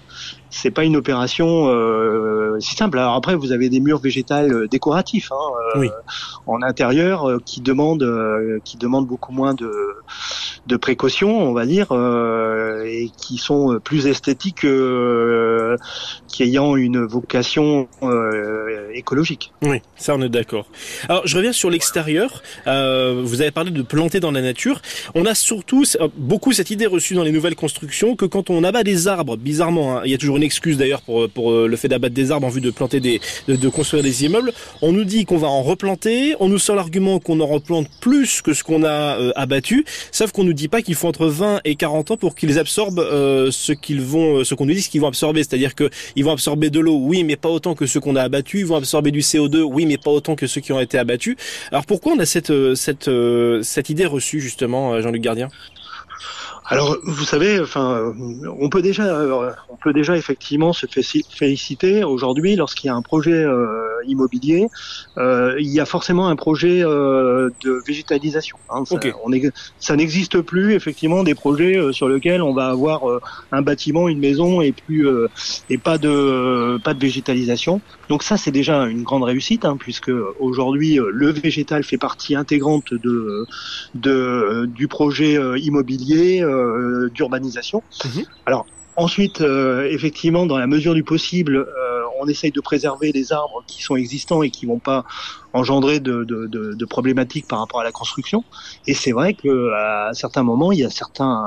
c'est 0.55 0.71
pas 0.71 0.85
une 0.85 0.95
opération 0.95 1.67
euh, 1.67 2.57
si 2.59 2.75
simple. 2.75 2.97
Alors 2.97 3.15
après, 3.15 3.35
vous 3.35 3.51
avez 3.51 3.67
des 3.69 3.81
murs 3.81 3.99
végétales 3.99 4.53
euh, 4.53 4.67
décoratifs 4.67 5.31
hein, 5.31 5.35
euh, 5.75 5.79
Oui. 5.81 5.89
en 6.47 6.61
intérieur 6.61 7.29
euh, 7.29 7.39
qui 7.45 7.59
demandent 7.61 8.07
qui 8.63 8.77
demandent 8.77 9.07
beaucoup 9.07 9.33
moins 9.33 9.53
de 9.53 9.69
de 10.67 10.77
précautions, 10.77 11.43
on 11.47 11.53
va 11.53 11.65
dire, 11.65 11.87
et 12.85 13.11
qui 13.17 13.37
sont 13.37 13.79
plus 13.83 14.07
esthétiques 14.07 14.63
euh, 14.65 15.77
qu'ayant 16.33 16.75
une 16.75 17.05
vocation 17.05 17.87
écologique. 18.93 19.53
Oui, 19.61 19.81
ça 19.95 20.15
on 20.15 20.21
est 20.21 20.29
d'accord. 20.29 20.67
Alors 21.09 21.27
je 21.27 21.35
reviens 21.35 21.51
sur 21.51 21.69
l'extérieur. 21.69 22.41
Vous 22.65 23.41
avez 23.41 23.51
parlé 23.51 23.71
de 23.71 23.81
planter 23.81 24.19
dans 24.19 24.31
la 24.31 24.41
nature. 24.41 24.81
On 25.15 25.25
a 25.25 25.35
surtout 25.35 25.83
beaucoup 26.17 26.53
cette 26.53 26.69
idée 26.69 26.85
reçue 26.85 27.13
dans 27.13 27.23
les 27.23 27.31
nouvelles 27.31 27.55
constructions 27.55 28.15
que 28.15 28.25
quand 28.25 28.49
on 28.49 28.63
abat 28.63 28.83
des 28.83 29.07
arbres, 29.07 29.37
bizarrement, 29.37 29.97
hein, 29.97 30.01
il 30.05 30.11
y 30.11 30.13
a 30.13 30.17
toujours 30.17 30.37
une 30.37 30.43
excuse 30.45 30.77
d'ailleurs 30.77 31.01
pour, 31.01 31.51
euh, 31.51 31.67
le 31.67 31.75
fait 31.75 31.87
d'abattre 31.87 32.13
des 32.13 32.31
arbres 32.31 32.47
en 32.47 32.49
vue 32.49 32.61
de 32.61 32.71
planter 32.71 32.99
des, 32.99 33.19
de, 33.47 33.69
construire 33.69 34.03
des 34.03 34.25
immeubles. 34.25 34.53
On 34.81 34.91
nous 34.91 35.03
dit 35.03 35.25
qu'on 35.25 35.37
va 35.37 35.47
en 35.47 35.61
replanter. 35.61 36.35
On 36.39 36.47
nous 36.47 36.59
sort 36.59 36.75
l'argument 36.75 37.19
qu'on 37.19 37.39
en 37.39 37.47
replante 37.47 37.87
plus 37.99 38.41
que 38.41 38.53
ce 38.53 38.63
qu'on 38.63 38.83
a 38.83 39.19
euh, 39.19 39.31
abattu. 39.35 39.85
Sauf 40.11 40.31
qu'on 40.31 40.43
nous 40.43 40.53
dit 40.53 40.67
pas 40.67 40.81
qu'il 40.81 40.95
faut 40.95 41.07
entre 41.07 41.27
20 41.27 41.61
et 41.65 41.75
40 41.75 42.11
ans 42.11 42.17
pour 42.17 42.35
qu'ils 42.35 42.59
absorbent 42.59 42.99
euh, 42.99 43.51
ce 43.51 43.73
qu'ils 43.73 44.01
vont, 44.01 44.43
ce 44.43 44.55
qu'on 44.55 44.65
nous 44.65 44.73
dit 44.73 44.81
ce 44.81 44.89
qu'ils 44.89 45.01
vont 45.01 45.07
absorber. 45.07 45.43
C'est-à-dire 45.43 45.75
que 45.75 45.89
ils 46.15 46.23
vont 46.23 46.31
absorber 46.31 46.69
de 46.69 46.79
l'eau, 46.79 46.97
oui, 47.01 47.23
mais 47.23 47.35
pas 47.35 47.49
autant 47.49 47.75
que 47.75 47.85
ceux 47.85 47.99
qu'on 47.99 48.15
a 48.15 48.21
abattus. 48.21 48.61
Ils 48.61 48.65
vont 48.65 48.75
absorber 48.77 49.11
du 49.11 49.19
CO2, 49.21 49.61
oui, 49.61 49.85
mais 49.85 49.97
pas 49.97 50.11
autant 50.11 50.35
que 50.35 50.47
ceux 50.47 50.61
qui 50.61 50.71
ont 50.71 50.79
été 50.79 50.97
abattus. 50.97 51.35
Alors 51.71 51.85
pourquoi 51.85 52.13
on 52.13 52.19
a 52.19 52.25
cette 52.25 52.51
euh, 52.51 52.75
cette 52.75 53.07
euh, 53.07 53.61
cette 53.63 53.89
idée 53.89 54.05
reçue 54.05 54.39
justement, 54.39 54.93
euh, 54.93 55.01
Jean-Luc 55.01 55.21
Gardien? 55.21 55.49
Alors, 56.67 56.97
vous 57.03 57.25
savez, 57.25 57.59
enfin, 57.59 58.11
on 58.59 58.69
peut 58.69 58.81
déjà, 58.81 59.03
euh, 59.19 59.51
on 59.69 59.77
peut 59.77 59.93
déjà 59.93 60.17
effectivement 60.17 60.73
se 60.73 60.87
féliciter 61.29 62.03
aujourd'hui 62.03 62.55
lorsqu'il 62.55 62.87
y 62.87 62.91
a 62.91 62.95
un 62.95 63.03
projet 63.03 63.33
euh, 63.33 63.77
immobilier, 64.07 64.65
euh, 65.19 65.55
il 65.59 65.67
y 65.71 65.79
a 65.79 65.85
forcément 65.85 66.27
un 66.27 66.35
projet 66.35 66.83
euh, 66.83 67.51
de 67.63 67.81
végétalisation. 67.85 68.57
hein. 68.69 68.83
Ça, 68.85 68.95
Ok. 68.95 69.13
on 69.23 69.31
est- 69.31 69.51
ça 69.77 69.95
n'existe 69.95 70.41
plus 70.41 70.73
effectivement 70.73 71.23
des 71.23 71.35
projets 71.35 71.77
euh, 71.77 71.91
sur 71.91 72.09
lesquels 72.09 72.41
on 72.41 72.53
va 72.55 72.67
avoir 72.69 73.03
un 73.51 73.61
bâtiment, 73.61 74.07
une 74.09 74.19
maison 74.19 74.61
et 74.61 74.73
plus 74.73 75.07
euh, 75.07 75.27
et 75.69 75.77
pas 75.77 75.99
de 75.99 76.79
pas 76.83 76.95
de 76.95 76.99
végétalisation. 76.99 77.83
Donc 78.09 78.23
ça, 78.23 78.37
c'est 78.37 78.51
déjà 78.51 78.85
une 78.85 79.03
grande 79.03 79.23
réussite, 79.23 79.65
hein, 79.65 79.77
puisque 79.79 80.11
aujourd'hui 80.39 80.97
le 81.13 81.31
végétal 81.31 81.83
fait 81.83 81.97
partie 81.99 82.35
intégrante 82.35 82.85
de 82.91 83.45
de 83.93 84.65
du 84.67 84.87
projet 84.87 85.37
immobilier 85.59 86.41
euh, 86.55 87.09
d'urbanisation. 87.11 87.83
Mhm. 88.03 88.23
Alors 88.45 88.65
ensuite, 88.95 89.41
euh, 89.41 89.87
effectivement, 89.89 90.45
dans 90.45 90.57
la 90.57 90.67
mesure 90.67 90.93
du 90.93 91.03
possible, 91.03 91.57
euh, 91.57 92.01
on 92.19 92.27
essaye 92.27 92.51
de 92.51 92.61
préserver 92.61 93.11
les 93.11 93.33
arbres 93.33 93.63
qui 93.67 93.81
sont 93.81 93.95
existants 93.95 94.41
et 94.41 94.49
qui 94.49 94.65
vont 94.65 94.79
pas 94.79 95.03
engendrer 95.55 95.99
de, 95.99 96.23
de, 96.25 96.47
de, 96.47 96.73
de 96.75 96.85
problématiques 96.85 97.47
par 97.47 97.59
rapport 97.59 97.79
à 97.81 97.83
la 97.83 97.91
construction. 97.91 98.43
Et 98.87 98.93
c'est 98.93 99.11
vrai 99.11 99.33
que 99.35 99.71
à 99.73 100.13
certains 100.13 100.43
moments, 100.43 100.71
il 100.71 100.79
y 100.79 100.83
a 100.85 100.89
certains 100.89 101.43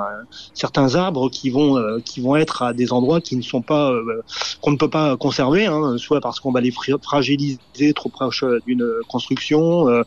certains 0.55 0.95
arbres 0.95 1.31
qui 1.31 1.51
vont 1.51 1.77
euh, 1.79 1.99
qui 2.05 2.21
vont 2.21 2.37
être 2.37 2.63
à 2.63 2.73
des 2.73 2.93
endroits 2.93 3.21
qui 3.21 3.37
ne 3.37 3.43
sont 3.43 3.63
pas 3.63 3.91
euh, 3.93 4.23
qu'on 4.63 4.73
ne 4.73 4.77
peut 4.77 4.91
pas 4.91 5.17
conserver, 5.17 5.67
hein, 5.67 5.97
soit 5.99 6.21
parce 6.21 6.41
qu'on 6.41 6.53
va 6.53 6.61
les 6.61 6.71
fra- 6.73 6.99
fragiliser 7.03 7.93
trop 7.95 8.11
proche 8.11 8.45
d'une 8.67 8.87
construction 9.09 9.89
euh, 9.89 10.03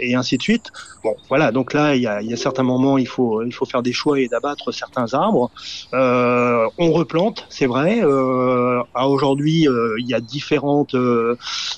et 0.00 0.14
ainsi 0.14 0.36
de 0.38 0.42
suite. 0.42 0.66
Bon, 1.04 1.14
voilà. 1.28 1.52
Donc 1.52 1.72
là, 1.74 1.94
il 1.96 2.02
y 2.02 2.06
a, 2.06 2.22
il 2.22 2.28
y 2.28 2.32
a 2.32 2.36
certains 2.36 2.62
moments, 2.62 2.98
il 2.98 3.06
faut 3.08 3.42
il 3.42 3.52
faut 3.52 3.66
faire 3.66 3.82
des 3.82 3.92
choix 3.92 4.18
et 4.20 4.28
d'abattre 4.28 4.72
certains 4.72 5.14
arbres. 5.14 5.50
Euh, 5.94 6.66
on 6.78 6.92
replante, 6.92 7.46
c'est 7.50 7.66
vrai. 7.66 8.00
Euh, 8.02 8.80
à 8.94 9.08
aujourd'hui, 9.08 9.68
euh, 9.68 9.96
il 10.00 10.08
y 10.08 10.14
a 10.14 10.20
différentes 10.20 10.94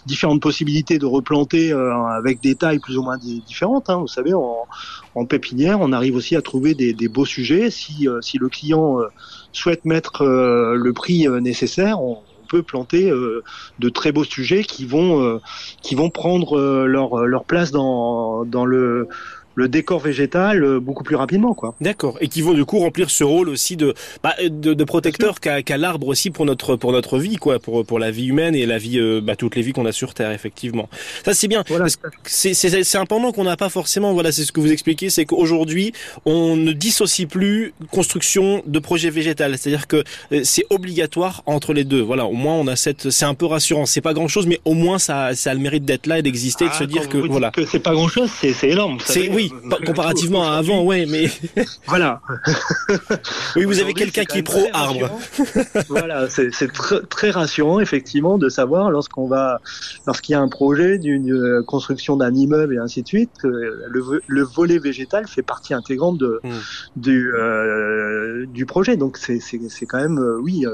différentes 0.06 0.42
possibilités 0.42 0.98
de 0.98 1.06
replanter 1.06 1.39
euh, 1.72 1.92
avec 2.06 2.40
des 2.40 2.56
tailles 2.56 2.78
plus 2.80 2.96
ou 2.98 3.02
moins 3.02 3.18
di- 3.18 3.42
différentes. 3.42 3.88
hein. 3.90 3.98
Vous 3.98 4.06
savez, 4.08 4.34
en, 4.34 4.66
en 5.14 5.26
pépinière, 5.26 5.80
on 5.80 5.92
arrive 5.92 6.16
aussi 6.16 6.36
à 6.36 6.42
trouver 6.42 6.74
des, 6.74 6.94
des 6.94 7.08
beaux 7.08 7.24
sujets. 7.26 7.70
Si 7.70 8.08
euh, 8.08 8.20
si 8.20 8.38
le 8.38 8.48
client 8.48 9.00
euh, 9.00 9.06
souhaite 9.52 9.84
mettre 9.84 10.24
le 10.24 10.92
prix 10.92 11.26
nécessaire, 11.40 12.00
on, 12.02 12.24
on 12.40 12.46
peut 12.46 12.62
planter 12.62 13.10
euh, 13.10 13.42
de 13.78 13.88
très 13.88 14.12
beaux 14.12 14.24
sujets 14.24 14.64
qui 14.64 14.84
vont 14.86 15.22
euh, 15.22 15.38
qui 15.82 15.94
vont 15.94 16.10
prendre 16.10 16.58
euh, 16.58 16.86
leur 16.86 17.26
leur 17.26 17.44
place 17.46 17.70
dans 17.70 18.44
dans 18.44 18.64
le 18.66 19.08
le 19.56 19.68
décor 19.68 19.98
végétal 20.00 20.62
euh, 20.64 20.80
beaucoup 20.80 21.02
plus 21.04 21.16
rapidement 21.16 21.54
quoi. 21.54 21.74
D'accord. 21.80 22.16
Et 22.20 22.28
qui 22.28 22.40
vont 22.42 22.54
du 22.54 22.64
coup 22.64 22.78
remplir 22.78 23.10
ce 23.10 23.24
rôle 23.24 23.48
aussi 23.48 23.76
de 23.76 23.94
bah, 24.22 24.34
de, 24.42 24.74
de 24.74 24.84
protecteur 24.84 25.40
qu'a 25.40 25.62
qu'a 25.62 25.76
l'arbre 25.76 26.08
aussi 26.08 26.30
pour 26.30 26.44
notre 26.46 26.76
pour 26.76 26.92
notre 26.92 27.18
vie 27.18 27.36
quoi, 27.36 27.58
pour 27.58 27.84
pour 27.84 27.98
la 27.98 28.10
vie 28.10 28.26
humaine 28.26 28.54
et 28.54 28.66
la 28.66 28.78
vie 28.78 28.98
euh, 28.98 29.20
bah, 29.20 29.36
toutes 29.36 29.56
les 29.56 29.62
vies 29.62 29.72
qu'on 29.72 29.86
a 29.86 29.92
sur 29.92 30.14
Terre 30.14 30.30
effectivement. 30.30 30.88
Ça 31.24 31.34
c'est 31.34 31.48
bien. 31.48 31.64
Voilà. 31.68 31.86
C'est 32.24 32.54
c'est 32.54 32.82
c'est 32.84 32.98
un 32.98 33.06
pendant 33.06 33.32
qu'on 33.32 33.44
n'a 33.44 33.56
pas 33.56 33.68
forcément. 33.68 34.12
Voilà, 34.12 34.32
c'est 34.32 34.44
ce 34.44 34.52
que 34.52 34.60
vous 34.60 34.72
expliquez, 34.72 35.10
c'est 35.10 35.24
qu'aujourd'hui 35.24 35.92
on 36.24 36.56
ne 36.56 36.72
dissocie 36.72 37.26
plus 37.28 37.72
construction 37.90 38.62
de 38.66 38.78
projet 38.78 39.10
végétal. 39.10 39.56
C'est-à-dire 39.58 39.86
que 39.86 40.04
euh, 40.32 40.40
c'est 40.44 40.64
obligatoire 40.70 41.42
entre 41.46 41.72
les 41.72 41.84
deux. 41.84 42.00
Voilà, 42.00 42.24
au 42.26 42.32
moins 42.32 42.54
on 42.54 42.66
a 42.66 42.76
cette. 42.76 43.10
C'est 43.10 43.24
un 43.24 43.34
peu 43.34 43.46
rassurant. 43.46 43.84
C'est 43.86 44.00
pas 44.00 44.14
grand-chose, 44.14 44.46
mais 44.46 44.60
au 44.64 44.74
moins 44.74 44.98
ça 44.98 45.34
ça 45.34 45.50
a 45.50 45.54
le 45.54 45.60
mérite 45.60 45.84
d'être 45.84 46.06
là 46.06 46.18
et 46.18 46.22
d'exister, 46.22 46.64
et 46.64 46.68
de 46.68 46.72
Ah, 46.74 46.78
se 46.78 46.84
dire 46.84 47.08
que 47.08 47.18
vous 47.18 47.26
voilà. 47.30 47.50
que 47.50 47.66
c'est 47.66 47.80
pas 47.80 47.92
grand 47.92 48.08
chose, 48.08 48.30
c'est 48.40 48.68
énorme. 48.68 48.94
vous 48.94 49.04
C'est 49.04 49.14
savez. 49.26 49.28
Oui, 49.40 49.52
Euh, 49.64 49.68
pas- 49.70 49.76
comparativement 49.84 50.44
à 50.50 50.56
avant, 50.56 50.82
ouais, 50.84 51.06
mais 51.08 51.26
Voilà. 51.86 52.20
oui, 53.56 53.64
vous 53.64 53.80
avez 53.80 53.94
quelqu'un 53.94 54.24
qui 54.24 54.38
est 54.38 54.42
pro 54.42 54.60
arbre. 54.72 55.10
voilà, 55.88 56.28
c'est 56.28 56.50
c'est 56.52 56.70
tr- 56.72 57.06
très 57.08 57.30
rassurant 57.30 57.80
effectivement 57.80 58.38
de 58.38 58.48
savoir 58.48 58.90
lorsqu'on 58.90 59.26
va, 59.26 59.60
lorsqu'il 60.06 60.32
y 60.32 60.36
a 60.36 60.40
un 60.40 60.48
projet 60.48 60.98
d'une 60.98 61.32
euh, 61.32 61.62
construction 61.62 62.16
d'un 62.16 62.34
immeuble 62.34 62.74
et 62.74 62.78
ainsi 62.78 63.02
de 63.02 63.08
suite, 63.08 63.30
que 63.42 63.48
le, 63.48 64.00
vo- 64.00 64.18
le 64.26 64.42
volet 64.42 64.78
végétal 64.78 65.26
fait 65.26 65.42
partie 65.42 65.74
intégrante 65.74 66.18
de, 66.18 66.40
Mm. 66.42 66.48
du 66.96 67.32
euh, 67.34 68.46
du 68.46 68.66
projet. 68.66 68.96
Donc 68.96 69.16
c'est 69.18 69.40
quand 69.86 69.98
même 70.00 70.18
euh, 70.18 70.38
oui 70.40 70.64
euh, 70.66 70.70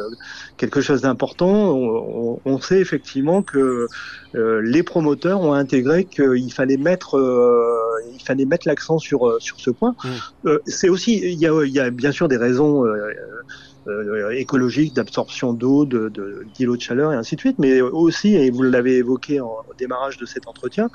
quelque 0.57 0.81
chose 0.81 1.01
d'important. 1.03 1.49
On, 1.71 2.35
on- 2.35 2.41
on 2.45 2.61
sait 2.61 2.81
effectivement 2.81 3.43
que 3.43 3.87
euh, 4.35 4.61
les 4.63 4.83
promoteurs 4.83 5.41
ont 5.41 5.53
intégré 5.55 6.05
qu'il 6.05 6.53
fallait 6.53 6.77
mettre 6.77 7.17
euh, 7.17 7.86
il 8.13 8.23
fallait 8.23 8.45
mettre 8.45 8.67
l'accent 8.69 8.99
sur 8.99 9.27
euh, 9.27 9.39
sur 9.41 9.61
ce 9.61 9.71
point. 9.71 9.95
Mm. 10.05 10.09
Euh, 10.47 10.59
c'est 10.67 10.89
aussi 10.89 11.19
il 11.19 11.39
y 11.39 11.47
a 11.47 11.65
il 11.65 11.73
y 11.73 11.81
a 11.81 11.91
bien 11.91 12.13
sûr 12.13 12.29
des 12.29 12.37
raisons 12.37 12.85
euh, 13.87 14.31
écologiques 14.31 14.95
d'absorption 14.95 15.53
d'eau, 15.53 15.85
de, 15.87 16.09
de 16.09 16.45
d'îlots 16.55 16.77
de 16.77 16.83
chaleur 16.83 17.13
et 17.13 17.17
ainsi 17.17 17.37
de 17.37 17.41
suite, 17.41 17.59
mais 17.59 17.81
aussi 17.81 18.35
et 18.35 18.51
vous 18.51 18.63
l'avez 18.63 18.97
évoqué 18.97 19.41
en, 19.41 19.47
au 19.69 19.75
démarrage 19.79 20.17
de 20.19 20.27
cet 20.27 20.47
entretien, 20.49 20.89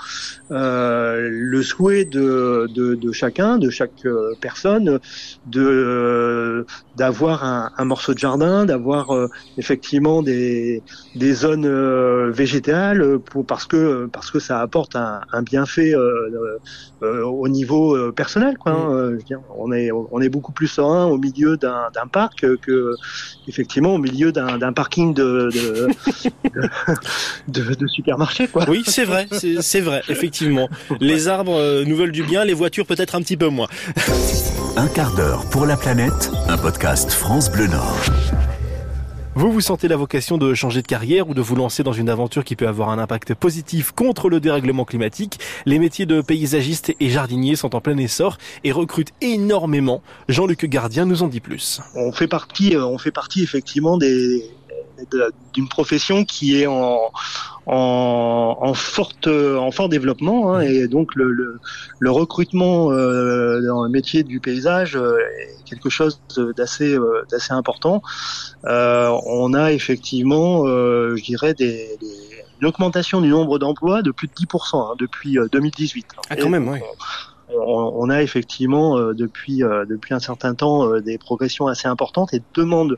euh, 0.51 1.29
le 1.31 1.63
souhait 1.63 2.05
de, 2.05 2.67
de, 2.69 2.95
de 2.95 3.11
chacun, 3.11 3.57
de 3.57 3.69
chaque 3.69 4.05
euh, 4.05 4.35
personne, 4.41 4.99
de 5.45 6.65
d'avoir 6.95 7.43
un, 7.43 7.71
un 7.77 7.85
morceau 7.85 8.13
de 8.13 8.19
jardin, 8.19 8.65
d'avoir 8.65 9.11
euh, 9.11 9.27
effectivement 9.57 10.21
des 10.23 10.83
des 11.15 11.33
zones 11.33 11.65
euh, 11.65 12.31
végétales 12.31 13.19
pour 13.19 13.45
parce 13.45 13.65
que 13.65 14.07
parce 14.07 14.31
que 14.31 14.39
ça 14.39 14.59
apporte 14.61 14.95
un, 14.95 15.21
un 15.31 15.41
bienfait 15.43 15.93
euh, 15.95 16.59
euh, 17.03 17.23
au 17.23 17.47
niveau 17.47 18.11
personnel 18.13 18.57
quoi. 18.57 18.73
hein. 18.73 18.91
Euh, 18.91 19.11
je 19.11 19.15
veux 19.17 19.23
dire, 19.23 19.39
on 19.57 19.71
est 19.71 19.91
on 19.91 20.21
est 20.21 20.29
beaucoup 20.29 20.53
plus 20.53 20.67
serein 20.67 21.05
au 21.05 21.17
milieu 21.17 21.57
d'un 21.57 21.89
d'un 21.93 22.07
parc 22.07 22.41
que 22.41 22.80
effectivement 23.47 23.95
au 23.95 23.97
milieu 23.97 24.31
d'un 24.31 24.57
d'un 24.57 24.73
parking 24.73 25.13
de 25.13 25.49
de, 25.53 25.87
de, 27.47 27.61
de, 27.63 27.73
de 27.73 27.87
supermarché 27.87 28.47
quoi. 28.47 28.65
Oui, 28.67 28.83
c'est 28.85 29.05
vrai, 29.05 29.27
c'est 29.31 29.61
c'est 29.61 29.81
vrai, 29.81 30.01
effectivement. 30.09 30.69
Les 30.99 31.27
arbres 31.27 31.57
euh, 31.57 31.83
nous 31.85 31.95
veulent 31.95 32.11
du 32.11 32.23
bien, 32.23 32.43
les 32.45 32.53
voitures 32.53 32.85
peut-être 32.85 33.15
un 33.15 33.21
petit 33.21 33.37
peu 33.37 33.47
moins. 33.47 33.67
Un 34.77 34.87
quart 34.87 35.13
d'heure 35.15 35.49
pour 35.49 35.65
la 35.65 35.77
planète, 35.77 36.31
un 36.47 36.57
podcast 36.57 37.11
France 37.11 37.51
Bleu 37.51 37.67
Nord. 37.67 37.97
Vous 39.33 39.49
vous 39.49 39.61
sentez 39.61 39.87
la 39.87 39.95
vocation 39.95 40.37
de 40.37 40.53
changer 40.53 40.81
de 40.81 40.87
carrière 40.87 41.29
ou 41.29 41.33
de 41.33 41.39
vous 41.39 41.55
lancer 41.55 41.83
dans 41.83 41.93
une 41.93 42.09
aventure 42.09 42.43
qui 42.43 42.57
peut 42.57 42.67
avoir 42.67 42.89
un 42.89 42.99
impact 42.99 43.33
positif 43.33 43.93
contre 43.93 44.29
le 44.29 44.41
dérèglement 44.41 44.83
climatique? 44.83 45.39
Les 45.65 45.79
métiers 45.79 46.05
de 46.05 46.19
paysagiste 46.19 46.93
et 46.99 47.09
jardinier 47.09 47.55
sont 47.55 47.73
en 47.73 47.79
plein 47.79 47.95
essor 47.95 48.37
et 48.65 48.73
recrutent 48.73 49.13
énormément. 49.21 50.01
Jean-Luc 50.27 50.65
Gardien 50.65 51.05
nous 51.05 51.23
en 51.23 51.29
dit 51.29 51.39
plus. 51.39 51.79
On 51.95 52.11
fait 52.11 52.27
partie, 52.27 52.75
euh, 52.75 52.85
on 52.85 52.97
fait 52.97 53.11
partie 53.11 53.41
effectivement 53.41 53.97
des 53.97 54.51
d'une 55.53 55.67
profession 55.67 56.25
qui 56.25 56.61
est 56.61 56.67
en, 56.67 57.11
en, 57.65 57.71
en, 58.59 58.73
forte, 58.73 59.27
en 59.27 59.71
fort 59.71 59.89
développement. 59.89 60.53
Hein, 60.53 60.61
et 60.61 60.87
donc 60.87 61.15
le, 61.15 61.31
le, 61.31 61.59
le 61.99 62.11
recrutement 62.11 62.91
euh, 62.91 63.61
dans 63.61 63.83
le 63.83 63.89
métier 63.89 64.23
du 64.23 64.39
paysage 64.39 64.95
euh, 64.95 65.17
est 65.39 65.63
quelque 65.65 65.89
chose 65.89 66.21
d'assez 66.57 66.93
euh, 66.95 67.25
d'assez 67.29 67.53
important. 67.53 68.01
Euh, 68.65 69.09
on 69.25 69.53
a 69.53 69.71
effectivement, 69.71 70.65
euh, 70.65 71.15
je 71.15 71.23
dirais, 71.23 71.53
des, 71.53 71.97
des, 71.99 72.07
une 72.61 72.67
augmentation 72.67 73.21
du 73.21 73.29
nombre 73.29 73.57
d'emplois 73.59 74.01
de 74.01 74.11
plus 74.11 74.27
de 74.27 74.33
10% 74.33 74.91
hein, 74.91 74.95
depuis 74.99 75.37
2018. 75.51 76.07
Ah, 76.29 76.35
quand 76.35 76.49
même, 76.49 76.67
oui 76.67 76.79
on, 77.55 78.09
a 78.09 78.21
effectivement 78.21 78.97
euh, 78.97 79.13
depuis 79.13 79.63
euh, 79.63 79.85
depuis 79.85 80.13
un 80.13 80.19
certain 80.19 80.53
temps 80.53 80.87
euh, 80.87 81.01
des 81.01 81.17
progressions 81.17 81.67
assez 81.67 81.87
importantes 81.87 82.33
et 82.33 82.41
demandes 82.53 82.97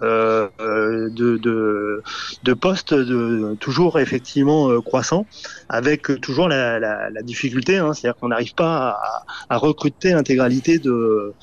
de, 0.00 1.08
de, 1.08 2.02
de 2.44 2.54
postes 2.54 2.94
de, 2.94 3.56
toujours 3.60 3.98
effectivement 3.98 4.80
croissants, 4.80 5.26
avec 5.68 6.20
toujours 6.20 6.48
la, 6.48 6.78
la, 6.78 7.10
la 7.10 7.22
difficulté, 7.22 7.78
hein, 7.78 7.92
c'est-à-dire 7.92 8.18
qu'on 8.18 8.28
n'arrive 8.28 8.54
pas 8.54 8.90
à, 8.90 9.24
à 9.48 9.56
recruter 9.56 10.12
l'intégralité 10.12 10.78
de 10.78 11.34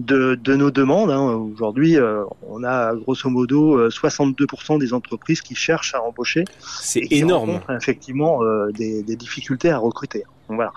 de, 0.00 0.34
de, 0.34 0.56
nos 0.56 0.72
demandes. 0.72 1.10
Hein. 1.10 1.22
Aujourd'hui, 1.54 1.96
on 2.42 2.64
a 2.64 2.94
grosso 2.96 3.30
modo 3.30 3.88
62% 3.88 4.78
des 4.80 4.92
entreprises 4.92 5.40
qui 5.40 5.54
cherchent 5.54 5.94
à 5.94 6.02
embaucher. 6.02 6.44
C'est 6.58 7.06
énorme. 7.12 7.60
Effectivement, 7.70 8.40
des, 8.72 9.02
des, 9.04 9.16
difficultés 9.16 9.70
à 9.70 9.78
recruter. 9.78 10.24
Donc, 10.48 10.56
voilà. 10.56 10.72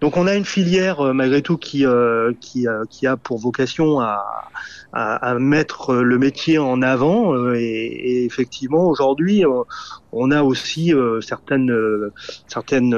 Donc 0.00 0.16
on 0.16 0.26
a 0.26 0.34
une 0.34 0.44
filière 0.44 1.00
euh, 1.00 1.12
malgré 1.12 1.42
tout 1.42 1.56
qui 1.56 1.84
euh, 1.84 2.32
qui, 2.40 2.68
euh, 2.68 2.84
qui 2.88 3.06
a 3.06 3.16
pour 3.16 3.38
vocation 3.38 4.00
à, 4.00 4.24
à, 4.92 5.30
à, 5.30 5.38
mettre 5.38 5.94
le 5.96 6.18
métier 6.18 6.58
en 6.58 6.82
avant 6.82 7.52
et, 7.54 7.58
et 7.58 8.24
effectivement 8.24 8.86
aujourd'hui 8.86 9.44
on 10.12 10.30
a 10.30 10.42
aussi 10.42 10.92
certaines 11.20 11.74
certaines 12.46 12.96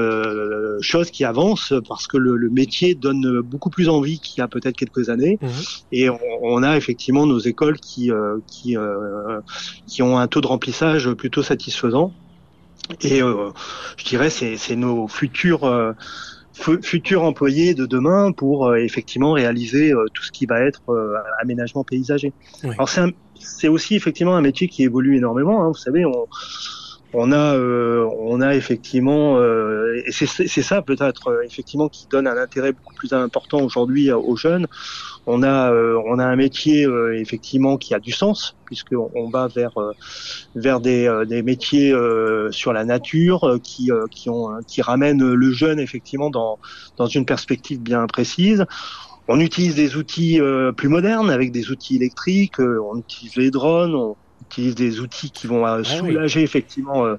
choses 0.80 1.10
qui 1.10 1.24
avancent 1.24 1.74
parce 1.88 2.06
que 2.06 2.16
le, 2.16 2.36
le, 2.36 2.48
métier 2.48 2.94
donne 2.94 3.40
beaucoup 3.40 3.70
plus 3.70 3.88
envie 3.88 4.20
qu'il 4.20 4.38
y 4.38 4.42
a 4.42 4.48
peut-être 4.48 4.76
quelques 4.76 5.08
années 5.08 5.38
mmh. 5.40 5.46
et 5.92 6.10
on, 6.10 6.20
on, 6.42 6.62
a 6.62 6.76
effectivement 6.76 7.26
nos 7.26 7.40
écoles 7.40 7.78
qui 7.78 8.10
qui 8.46 8.76
qui 9.86 10.02
ont 10.02 10.18
un 10.18 10.28
taux 10.28 10.40
de 10.40 10.46
remplissage 10.46 11.10
plutôt 11.14 11.42
satisfaisant 11.42 12.12
et 13.02 13.20
je 13.20 14.04
dirais 14.04 14.30
c'est 14.30 14.56
c'est 14.56 14.76
nos 14.76 15.08
futurs 15.08 15.64
futurs 16.82 17.22
employés 17.22 17.74
de 17.74 17.86
demain 17.86 18.32
pour 18.32 18.68
euh, 18.68 18.76
effectivement 18.76 19.32
réaliser 19.32 19.92
euh, 19.92 20.06
tout 20.12 20.22
ce 20.22 20.30
qui 20.30 20.46
va 20.46 20.60
être 20.60 20.82
euh, 20.90 21.14
aménagement 21.40 21.84
paysager. 21.84 22.32
Alors 22.62 22.88
c'est 22.88 23.68
aussi 23.68 23.94
effectivement 23.96 24.36
un 24.36 24.42
métier 24.42 24.68
qui 24.68 24.82
évolue 24.82 25.16
énormément. 25.16 25.64
Hein. 25.64 25.68
Vous 25.68 25.74
savez, 25.74 26.04
on, 26.04 26.26
on 27.12 27.32
a 27.32 27.58
on 27.58 28.40
a 28.40 28.54
effectivement 28.54 29.40
et 29.40 30.12
c'est 30.12 30.62
ça 30.62 30.82
peut-être 30.82 31.42
effectivement 31.44 31.88
qui 31.88 32.06
donne 32.08 32.26
un 32.26 32.36
intérêt 32.36 32.72
beaucoup 32.72 32.94
plus 32.94 33.12
important 33.12 33.60
aujourd'hui 33.62 34.12
aux 34.12 34.36
jeunes 34.36 34.66
on 35.26 35.42
a 35.42 35.72
euh, 35.72 36.00
on 36.06 36.18
a 36.18 36.24
un 36.24 36.36
métier 36.36 36.84
euh, 36.84 37.18
effectivement 37.18 37.76
qui 37.76 37.94
a 37.94 38.00
du 38.00 38.12
sens 38.12 38.56
puisque 38.64 38.92
on, 38.92 39.28
va 39.30 39.48
vers 39.48 39.76
euh, 39.78 39.92
vers 40.54 40.80
des, 40.80 41.24
des 41.26 41.42
métiers 41.42 41.94
sur 42.50 42.72
la 42.72 42.84
nature 42.84 43.58
qui 43.62 43.90
qui 44.10 44.30
ont 44.30 44.48
qui 44.66 44.82
ramènent 44.82 45.34
le 45.34 45.52
jeune 45.52 45.78
effectivement 45.78 46.30
dans 46.30 46.58
dans 46.96 47.06
une 47.06 47.26
perspective 47.26 47.80
bien 47.80 48.06
précise. 48.06 48.64
On 49.28 49.38
utilise 49.38 49.76
des 49.76 49.96
outils 49.96 50.40
plus 50.76 50.88
modernes 50.88 51.30
avec 51.30 51.52
des 51.52 51.70
outils 51.70 51.96
électriques, 51.96 52.58
on 52.58 52.98
utilise 52.98 53.36
les 53.36 53.50
drones, 53.50 53.94
on, 53.94 54.16
utilise 54.50 54.74
des 54.74 55.00
outils 55.00 55.30
qui 55.30 55.46
vont 55.46 55.64
euh, 55.64 55.80
ah 55.80 55.84
soulager 55.84 56.42
effectivement 56.42 57.04
euh, 57.04 57.16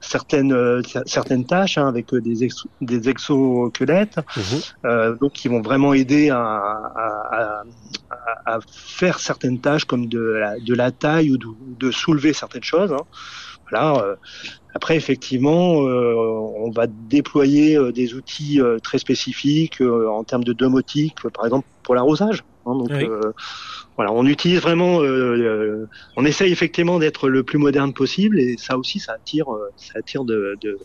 certaines 0.00 0.52
euh, 0.52 0.80
certaines 1.06 1.44
tâches 1.44 1.76
hein, 1.76 1.88
avec 1.88 2.14
des 2.14 2.48
des 2.80 3.08
exosquelettes, 3.08 4.18
mhm. 4.36 5.18
donc 5.20 5.32
qui 5.32 5.48
vont 5.48 5.60
vraiment 5.60 5.92
aider 5.92 6.30
à, 6.30 6.38
à, 6.38 7.62
à, 8.46 8.54
à, 8.54 8.58
faire 8.70 9.18
certaines 9.18 9.60
tâches 9.60 9.84
comme 9.84 10.06
de 10.06 10.20
la, 10.20 10.58
de 10.60 10.74
la 10.74 10.92
taille 10.92 11.32
ou 11.32 11.38
de, 11.38 11.48
de 11.78 11.90
soulever 11.90 12.32
certaines 12.32 12.62
choses. 12.62 12.92
Hein. 12.92 13.04
Voilà. 13.70 14.16
Après, 14.74 14.96
effectivement, 14.96 15.72
on 15.72 16.70
va 16.70 16.86
déployer 16.86 17.78
des 17.92 18.14
outils 18.14 18.60
très 18.82 18.96
spécifiques 18.98 19.82
en 19.82 20.24
termes 20.24 20.44
de 20.44 20.54
domotique, 20.54 21.16
par 21.34 21.44
exemple 21.44 21.66
pour 21.88 21.94
l'arrosage. 21.94 22.44
Hein, 22.66 22.74
donc, 22.76 22.92
voilà, 23.96 24.12
on 24.12 24.26
utilise 24.26 24.60
vraiment, 24.60 25.00
euh, 25.00 25.06
euh, 25.06 25.88
on 26.16 26.24
essaye 26.26 26.52
effectivement 26.52 26.98
d'être 26.98 27.30
le 27.30 27.42
plus 27.42 27.58
moderne 27.58 27.94
possible 27.94 28.38
et 28.38 28.56
ça 28.58 28.76
aussi, 28.76 29.00
ça 29.00 29.14
attire, 29.14 29.52
euh, 29.52 29.72
ça 29.76 29.94
attire 29.96 30.24
de, 30.24 30.56
de, 30.60 30.78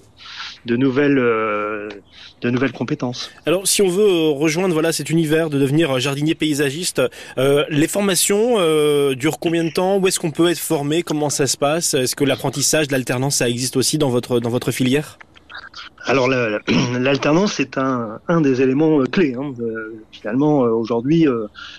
de 0.66 0.76
nouvelles, 0.78 1.18
de 1.18 2.50
nouvelles 2.50 2.72
compétences. 2.72 3.30
Alors, 3.46 3.68
si 3.68 3.82
on 3.82 3.90
veut 3.90 4.30
rejoindre 4.30 4.74
voilà 4.74 4.94
cet 4.94 5.10
univers 5.10 5.50
de 5.50 5.60
devenir 5.60 6.00
jardinier 6.00 6.36
paysagiste, 6.36 7.02
les 7.38 7.88
formations 7.90 8.56
durent 9.14 9.40
combien 9.40 9.66
de 9.66 9.72
temps? 9.72 9.98
Où 9.98 10.08
est-ce 10.08 10.22
qu'on 10.22 10.32
peut 10.32 10.50
être 10.50 10.58
formé? 10.58 11.04
Comment 11.04 11.30
ça 11.30 11.48
se 11.48 11.58
passe? 11.58 11.94
Est-ce 11.94 12.16
que 12.16 12.24
l'apprentissage, 12.24 12.90
l'alternance, 12.92 13.36
ça 13.36 13.50
existe 13.50 13.76
aussi 13.76 13.98
dans 13.98 14.10
votre 14.10 14.40
dans 14.40 14.50
votre 14.50 14.72
filière? 14.72 15.20
Alors 16.06 16.28
l'alternance 17.00 17.60
est 17.60 17.78
un, 17.78 18.20
un, 18.28 18.42
des 18.42 18.62
éléments 18.62 19.00
euh, 19.00 19.06
clés. 19.06 19.36
Hein. 19.36 19.54
Euh, 19.60 20.04
finalement, 20.12 20.66
euh, 20.66 20.70
aujourd'hui, 20.70 21.26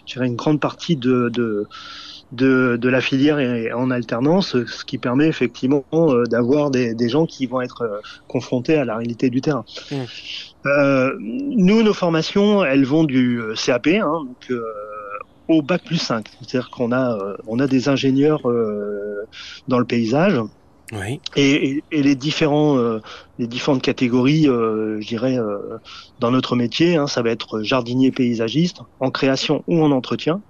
dirais 0.07 0.27
une 0.27 0.37
grande 0.37 0.61
partie 0.61 0.97
de, 0.97 1.29
de, 1.29 1.67
de, 2.33 2.77
de, 2.77 2.89
la 2.89 3.01
filière 3.01 3.39
est 3.39 3.73
en 3.73 3.91
alternance, 3.91 4.57
ce 4.65 4.85
qui 4.85 4.99
permet 4.99 5.29
effectivement 5.29 5.85
d'avoir 6.31 6.71
des, 6.71 6.95
des, 6.95 7.09
gens 7.09 7.27
qui 7.27 7.47
vont 7.47 7.61
être 7.61 8.01
confrontés 8.29 8.77
à 8.77 8.85
la 8.85 8.97
réalité 8.97 9.31
du 9.31 9.41
terrain. 9.41 9.65
Mmh. 9.91 9.97
Euh, 10.67 11.13
nous, 11.21 11.83
nos 11.83 11.95
formations, 11.95 12.65
elles 12.65 12.85
vont 12.85 13.05
du 13.05 13.41
CAP, 13.55 13.89
hein, 13.89 14.25
donc, 14.27 14.59
au 15.49 15.61
bac 15.61 15.85
plus 15.85 15.99
5. 15.99 16.27
C'est-à-dire 16.41 16.71
qu'on 16.71 16.91
a, 16.93 17.19
on 17.47 17.59
a 17.59 17.67
des 17.67 17.89
ingénieurs 17.91 18.41
dans 19.69 19.79
le 19.79 19.85
paysage 19.85 20.41
oui. 20.93 21.21
Et, 21.37 21.83
et, 21.91 22.03
les 22.03 22.15
différents, 22.15 22.77
euh, 22.77 23.01
les 23.39 23.47
différentes 23.47 23.83
catégories, 23.83 24.47
euh, 24.49 25.01
je 25.01 25.09
dirais, 25.09 25.39
euh, 25.39 25.79
dans 26.21 26.31
notre 26.31 26.57
métier, 26.57 26.97
hein, 26.97 27.07
ça 27.07 27.23
va 27.23 27.31
être 27.31 27.63
jardinier 27.63 28.11
paysagiste, 28.11 28.83
en 29.01 29.11
création 29.11 29.65
ou 29.67 29.83
en 29.83 29.91
entretien. 29.91 30.43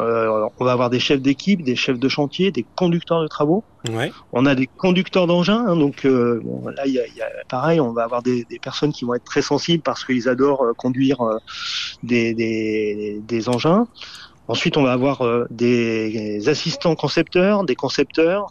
Euh, 0.00 0.48
on 0.58 0.64
va 0.64 0.72
avoir 0.72 0.88
des 0.90 0.98
chefs 0.98 1.20
d'équipe, 1.20 1.62
des 1.62 1.76
chefs 1.76 1.98
de 1.98 2.08
chantier, 2.08 2.50
des 2.50 2.64
conducteurs 2.76 3.22
de 3.22 3.28
travaux. 3.28 3.62
Ouais. 3.90 4.10
On 4.32 4.46
a 4.46 4.54
des 4.54 4.66
conducteurs 4.66 5.26
d'engins, 5.26 5.64
hein, 5.66 5.76
donc 5.76 6.06
bon, 6.06 6.66
là, 6.74 6.86
y 6.86 6.98
a, 6.98 7.06
y 7.06 7.20
a, 7.20 7.28
pareil, 7.48 7.78
on 7.78 7.92
va 7.92 8.04
avoir 8.04 8.22
des, 8.22 8.44
des, 8.44 8.58
personnes 8.58 8.92
qui 8.92 9.04
vont 9.04 9.14
être 9.14 9.24
très 9.24 9.42
sensibles 9.42 9.82
parce 9.82 10.04
qu'ils 10.04 10.30
adorent 10.30 10.64
conduire 10.78 11.18
des, 12.02 12.32
des, 12.32 13.20
des, 13.22 13.48
engins. 13.50 13.86
Ensuite, 14.48 14.78
on 14.78 14.82
va 14.82 14.92
avoir 14.92 15.22
des 15.50 16.48
assistants 16.48 16.94
concepteurs, 16.94 17.64
des 17.64 17.76
concepteurs, 17.76 18.46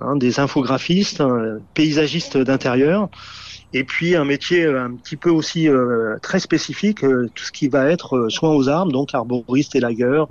Hein, 0.00 0.14
des 0.16 0.38
infographistes, 0.38 1.22
paysagistes 1.74 2.38
d'intérieur, 2.38 3.08
et 3.72 3.82
puis 3.82 4.14
un 4.14 4.24
métier 4.24 4.64
euh, 4.64 4.84
un 4.84 4.94
petit 4.94 5.16
peu 5.16 5.30
aussi 5.30 5.68
euh, 5.68 6.16
très 6.22 6.38
spécifique, 6.38 7.02
euh, 7.04 7.28
tout 7.34 7.44
ce 7.44 7.50
qui 7.50 7.68
va 7.68 7.86
être 7.86 8.28
soins 8.28 8.50
aux 8.50 8.68
arbres, 8.68 8.92
donc 8.92 9.14
arboriste 9.14 9.74
et 9.74 9.80
lagueur. 9.80 10.28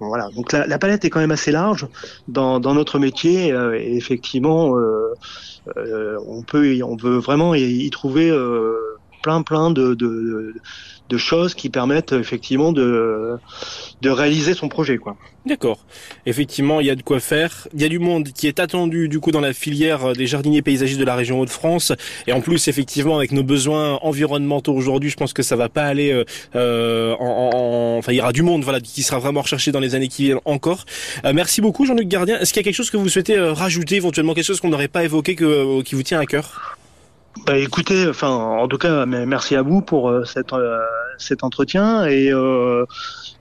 voilà, 0.00 0.28
donc 0.34 0.52
la, 0.52 0.78
palette 0.78 1.04
est 1.04 1.10
quand 1.10 1.20
même 1.20 1.30
assez 1.30 1.52
large 1.52 1.86
dans, 2.26 2.58
notre 2.60 2.98
métier, 2.98 3.48
et 3.48 3.96
effectivement, 3.96 4.74
on 5.76 6.42
peut, 6.42 6.82
on 6.82 6.96
veut 6.96 7.18
vraiment 7.18 7.54
y, 7.54 7.88
trouver 7.90 8.32
plein 9.22 9.42
plein 9.42 9.70
de, 9.70 10.54
de 11.10 11.18
choses 11.18 11.54
qui 11.54 11.68
permettent 11.68 12.12
effectivement 12.12 12.72
de, 12.72 13.36
de 14.00 14.10
réaliser 14.10 14.54
son 14.54 14.68
projet. 14.68 14.96
quoi. 14.96 15.16
D'accord. 15.44 15.84
Effectivement, 16.26 16.80
il 16.80 16.86
y 16.86 16.90
a 16.90 16.94
de 16.94 17.02
quoi 17.02 17.18
faire. 17.18 17.66
Il 17.74 17.82
y 17.82 17.84
a 17.84 17.88
du 17.88 17.98
monde 17.98 18.28
qui 18.28 18.46
est 18.46 18.60
attendu 18.60 19.08
du 19.08 19.20
coup 19.20 19.32
dans 19.32 19.40
la 19.40 19.52
filière 19.52 20.12
des 20.12 20.26
jardiniers 20.26 20.62
paysagistes 20.62 21.00
de 21.00 21.04
la 21.04 21.16
région 21.16 21.40
Hauts-de-France. 21.40 21.92
Et 22.26 22.32
en 22.32 22.40
plus, 22.40 22.68
effectivement, 22.68 23.16
avec 23.16 23.32
nos 23.32 23.42
besoins 23.42 23.98
environnementaux 24.02 24.72
aujourd'hui, 24.72 25.10
je 25.10 25.16
pense 25.16 25.32
que 25.32 25.42
ça 25.42 25.56
va 25.56 25.68
pas 25.68 25.84
aller. 25.84 26.12
Euh, 26.12 26.24
euh 26.54 27.14
en, 27.18 27.50
en, 27.52 27.98
enfin, 27.98 28.12
il 28.12 28.16
y 28.16 28.20
aura 28.20 28.32
du 28.32 28.42
monde, 28.42 28.62
voilà, 28.62 28.80
qui 28.80 29.02
sera 29.02 29.18
vraiment 29.18 29.42
recherché 29.42 29.72
dans 29.72 29.80
les 29.80 29.94
années 29.94 30.08
qui 30.08 30.24
viennent 30.24 30.40
encore. 30.44 30.84
Euh, 31.24 31.32
merci 31.34 31.60
beaucoup, 31.60 31.84
Jean-Luc 31.84 32.06
Gardien. 32.06 32.38
Est-ce 32.38 32.52
qu'il 32.52 32.60
y 32.60 32.64
a 32.64 32.64
quelque 32.64 32.76
chose 32.76 32.90
que 32.90 32.96
vous 32.96 33.08
souhaitez 33.08 33.36
euh, 33.36 33.52
rajouter, 33.52 33.96
éventuellement 33.96 34.34
quelque 34.34 34.44
chose 34.44 34.60
qu'on 34.60 34.68
n'aurait 34.68 34.88
pas 34.88 35.04
évoqué, 35.04 35.34
que, 35.34 35.82
qui 35.82 35.96
vous 35.96 36.02
tient 36.02 36.20
à 36.20 36.26
cœur? 36.26 36.78
Bah 37.46 37.56
écoutez, 37.56 38.08
enfin 38.08 38.28
en 38.28 38.68
tout 38.68 38.76
cas, 38.76 39.06
merci 39.06 39.54
à 39.54 39.62
vous 39.62 39.80
pour 39.80 40.10
euh, 40.10 40.24
cette 40.24 40.52
euh, 40.52 40.80
cet 41.20 41.44
entretien 41.44 42.06
et 42.06 42.32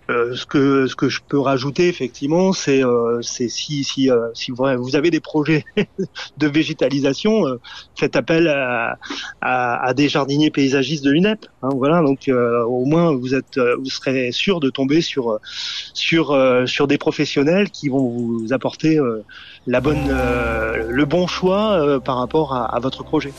euh, 0.09 0.35
ce 0.35 0.45
que 0.47 0.87
ce 0.87 0.95
que 0.95 1.07
je 1.07 1.19
peux 1.27 1.39
rajouter 1.39 1.87
effectivement, 1.87 2.51
c'est 2.51 2.83
euh, 2.83 3.21
c'est 3.21 3.47
si 3.47 3.83
si 3.83 4.09
euh, 4.09 4.29
si 4.33 4.51
vous 4.51 4.95
avez 4.95 5.11
des 5.11 5.19
projets 5.19 5.65
de 6.37 6.47
végétalisation, 6.47 7.43
faites 7.95 8.15
appel 8.15 8.47
à, 8.47 8.97
à, 9.41 9.93
des 9.93 10.09
jardiniers 10.09 10.49
paysagistes 10.49 11.03
de 11.03 11.11
l'UNEP. 11.11 11.45
Hein, 11.61 11.69
voilà, 11.75 12.01
donc 12.01 12.29
au 12.29 12.85
moins 12.85 13.13
vous 13.13 13.35
êtes 13.35 13.59
vous 13.59 13.89
serez 13.89 14.31
sûr 14.31 14.59
de 14.59 14.71
tomber 14.71 15.01
sur 15.01 15.39
sur 15.93 16.35
sur 16.65 16.87
des 16.87 16.97
professionnels 16.97 17.69
qui 17.69 17.89
vont 17.89 18.09
vous 18.09 18.47
apporter 18.51 18.99
la 19.67 19.81
bonne 19.81 20.09
le 20.09 21.05
bon 21.05 21.27
choix 21.27 21.99
par 22.03 22.17
rapport 22.17 22.55
à 22.55 22.79
votre 22.79 23.03
projet. 23.03 23.31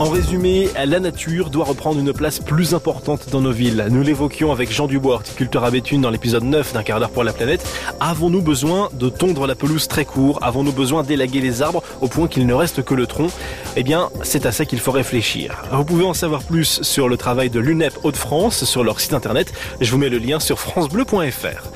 En 0.00 0.10
résumé, 0.10 0.68
la 0.76 1.00
nature 1.00 1.50
doit 1.50 1.64
reprendre 1.64 1.98
une 1.98 2.12
place 2.12 2.38
plus 2.38 2.72
importante 2.72 3.30
dans 3.30 3.40
nos 3.40 3.50
villes. 3.50 3.88
Nous 3.90 4.02
l'évoquions 4.02 4.52
avec 4.52 4.70
Jean 4.70 4.86
Dubois, 4.86 5.14
horticulteur 5.14 5.64
à 5.64 5.72
Béthune, 5.72 6.02
dans 6.02 6.10
l'épisode 6.10 6.44
9 6.44 6.72
d'un 6.72 6.84
quart 6.84 7.00
d'heure 7.00 7.10
pour 7.10 7.24
la 7.24 7.32
planète. 7.32 7.66
Avons-nous 7.98 8.40
besoin 8.40 8.90
de 8.92 9.08
tondre 9.08 9.48
la 9.48 9.56
pelouse 9.56 9.88
très 9.88 10.04
court? 10.04 10.38
Avons-nous 10.40 10.70
besoin 10.70 11.02
d'élaguer 11.02 11.40
les 11.40 11.62
arbres 11.62 11.82
au 12.00 12.06
point 12.06 12.28
qu'il 12.28 12.46
ne 12.46 12.54
reste 12.54 12.84
que 12.84 12.94
le 12.94 13.08
tronc? 13.08 13.26
Eh 13.74 13.82
bien, 13.82 14.08
c'est 14.22 14.46
à 14.46 14.52
ça 14.52 14.64
qu'il 14.64 14.78
faut 14.78 14.92
réfléchir. 14.92 15.64
Vous 15.72 15.84
pouvez 15.84 16.04
en 16.04 16.14
savoir 16.14 16.44
plus 16.44 16.80
sur 16.82 17.08
le 17.08 17.16
travail 17.16 17.50
de 17.50 17.58
l'UNEP 17.58 17.92
Hauts-de-France 18.04 18.64
sur 18.64 18.84
leur 18.84 19.00
site 19.00 19.14
internet. 19.14 19.52
Je 19.80 19.90
vous 19.90 19.98
mets 19.98 20.10
le 20.10 20.18
lien 20.18 20.38
sur 20.38 20.60
francebleu.fr. 20.60 21.70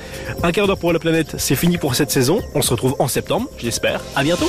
Un 0.45 0.53
quart 0.53 0.69
d'heure 0.69 0.79
pour 0.79 0.93
la 0.93 1.01
planète, 1.01 1.35
c'est 1.39 1.57
fini 1.57 1.77
pour 1.77 1.97
cette 1.97 2.13
saison. 2.13 2.41
On 2.55 2.63
se 2.63 2.71
retrouve 2.71 2.95
en 3.01 3.09
septembre, 3.09 3.49
j'espère. 3.59 4.01
À 4.15 4.23
bientôt. 4.23 4.49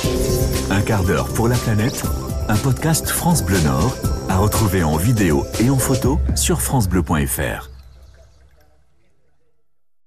Un 0.70 0.80
quart 0.80 1.02
d'heure 1.02 1.26
pour 1.26 1.48
la 1.48 1.56
planète 1.56 2.04
un 2.48 2.56
podcast 2.56 3.08
France 3.08 3.44
Bleu 3.44 3.60
Nord 3.60 3.96
à 4.28 4.38
retrouver 4.38 4.82
en 4.82 4.96
vidéo 4.96 5.44
et 5.60 5.70
en 5.70 5.78
photo 5.78 6.18
sur 6.34 6.60
francebleu.fr. 6.60 7.73